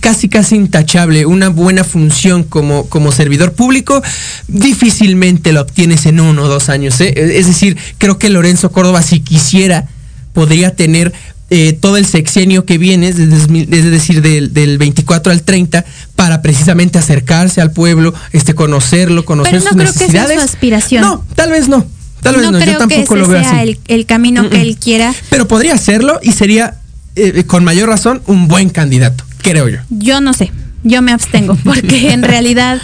[0.00, 4.02] casi casi intachable, una buena función como, como servidor público,
[4.48, 7.00] difícilmente lo obtienes en uno o dos años.
[7.00, 7.12] ¿eh?
[7.38, 9.88] Es decir, creo que Lorenzo Córdoba, si quisiera,
[10.32, 11.12] podría tener
[11.52, 15.84] eh, todo el sexenio que viene, es decir, del, del 24 al 30,
[16.14, 20.38] para precisamente acercarse al pueblo, este, conocerlo, conocer Pero no sus creo que sea necesidades.
[20.38, 21.02] su aspiración.
[21.02, 21.84] No, tal vez no.
[22.22, 23.70] Tal vez no, creo yo tampoco que lo ese veo sea así.
[23.70, 25.12] el, el camino que él quiera.
[25.30, 26.76] Pero podría hacerlo y sería,
[27.16, 29.78] eh, con mayor razón, un buen candidato, creo yo.
[29.90, 30.50] Yo no sé,
[30.84, 32.80] yo me abstengo, porque en realidad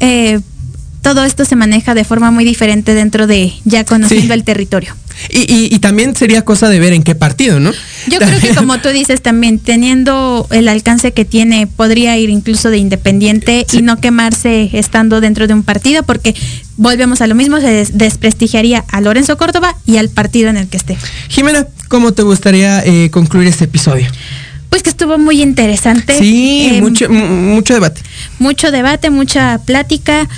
[0.00, 0.40] eh,
[1.02, 4.94] todo esto se maneja de forma muy diferente dentro de ya conociendo el territorio.
[5.30, 7.70] Y, y- y también sería cosa de ver en qué partido, ¿no?
[8.08, 12.68] Yo creo que como tú dices también, teniendo el alcance que tiene, podría ir incluso
[12.70, 16.34] de independiente y no quemarse estando dentro de un partido, porque
[16.78, 20.66] volvemos a lo mismo, se des- desprestigiaría a Lorenzo Córdoba y al partido en el
[20.66, 20.96] que esté.
[21.28, 24.08] Jimena, ¿cómo te gustaría eh, concluir este episodio?
[24.74, 26.18] Pues que estuvo muy interesante.
[26.18, 28.00] Sí, Eh, mucho, mu- mucho debate.
[28.40, 30.28] mucho debate, mucha plática,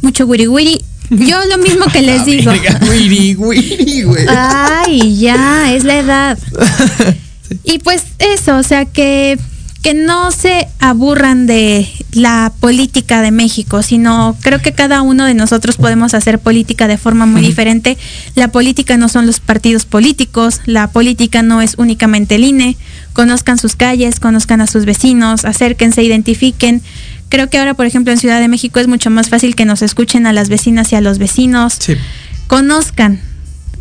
[0.00, 0.80] mucho wiri wiri.
[1.10, 2.52] Yo lo mismo que les digo.
[2.90, 4.24] Wiri, wiri, güey.
[4.30, 6.38] Ay, ya, es la edad.
[7.64, 9.38] Y pues eso, o sea que
[9.82, 15.34] que no se aburran de la política de México, sino creo que cada uno de
[15.34, 17.98] nosotros podemos hacer política de forma muy diferente.
[18.36, 22.76] La política no son los partidos políticos, la política no es únicamente el INE.
[23.12, 26.82] Conozcan sus calles, conozcan a sus vecinos, acérquense, identifiquen.
[27.28, 29.82] Creo que ahora, por ejemplo, en Ciudad de México es mucho más fácil que nos
[29.82, 31.78] escuchen a las vecinas y a los vecinos.
[32.46, 33.20] Conozcan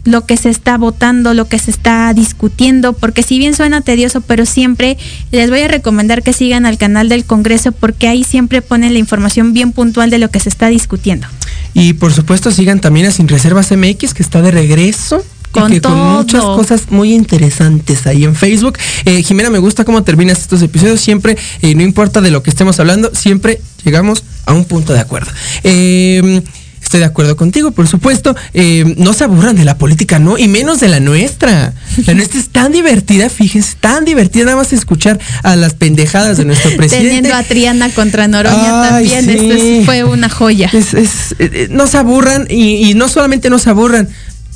[0.03, 4.21] lo que se está votando, lo que se está discutiendo, porque si bien suena tedioso,
[4.21, 4.97] pero siempre
[5.31, 8.99] les voy a recomendar que sigan al canal del Congreso porque ahí siempre ponen la
[8.99, 11.27] información bien puntual de lo que se está discutiendo.
[11.73, 15.23] Y por supuesto sigan también a Sin Reservas MX, que está de regreso.
[15.51, 16.17] Con que con todo.
[16.17, 18.77] muchas cosas muy interesantes ahí en Facebook.
[19.05, 21.01] Eh, Jimena, me gusta cómo terminas estos episodios.
[21.01, 24.99] Siempre, eh, no importa de lo que estemos hablando, siempre llegamos a un punto de
[24.99, 25.31] acuerdo.
[25.63, 26.41] Eh,
[26.83, 28.35] Estoy de acuerdo contigo, por supuesto.
[28.53, 30.37] Eh, no se aburran de la política, ¿no?
[30.37, 31.73] Y menos de la nuestra.
[32.05, 36.43] La nuestra es tan divertida, fíjense, tan divertida nada más escuchar a las pendejadas de
[36.43, 37.07] nuestro presidente.
[37.07, 39.31] Teniendo a Triana contra Noroña Ay, también, sí.
[39.31, 40.69] esto es- fue una joya.
[40.73, 41.35] Es- es-
[41.69, 44.09] no se aburran y, y no solamente no se aburran,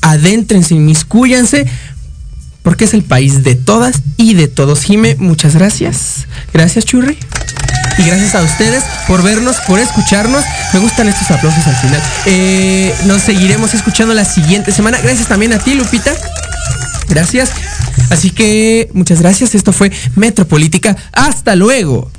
[0.06, 1.66] adéntrense, inmiscúyanse,
[2.62, 4.84] porque es el país de todas y de todos.
[4.84, 6.28] Jime, muchas gracias.
[6.54, 7.18] Gracias, Churri.
[7.98, 10.44] Y gracias a ustedes por vernos, por escucharnos.
[10.74, 12.02] Me gustan estos aplausos al final.
[12.26, 15.00] Eh, nos seguiremos escuchando la siguiente semana.
[15.02, 16.14] Gracias también a ti, Lupita.
[17.08, 17.52] Gracias.
[18.10, 19.56] Así que muchas gracias.
[19.56, 20.96] Esto fue Metropolítica.
[21.14, 22.12] Hasta luego.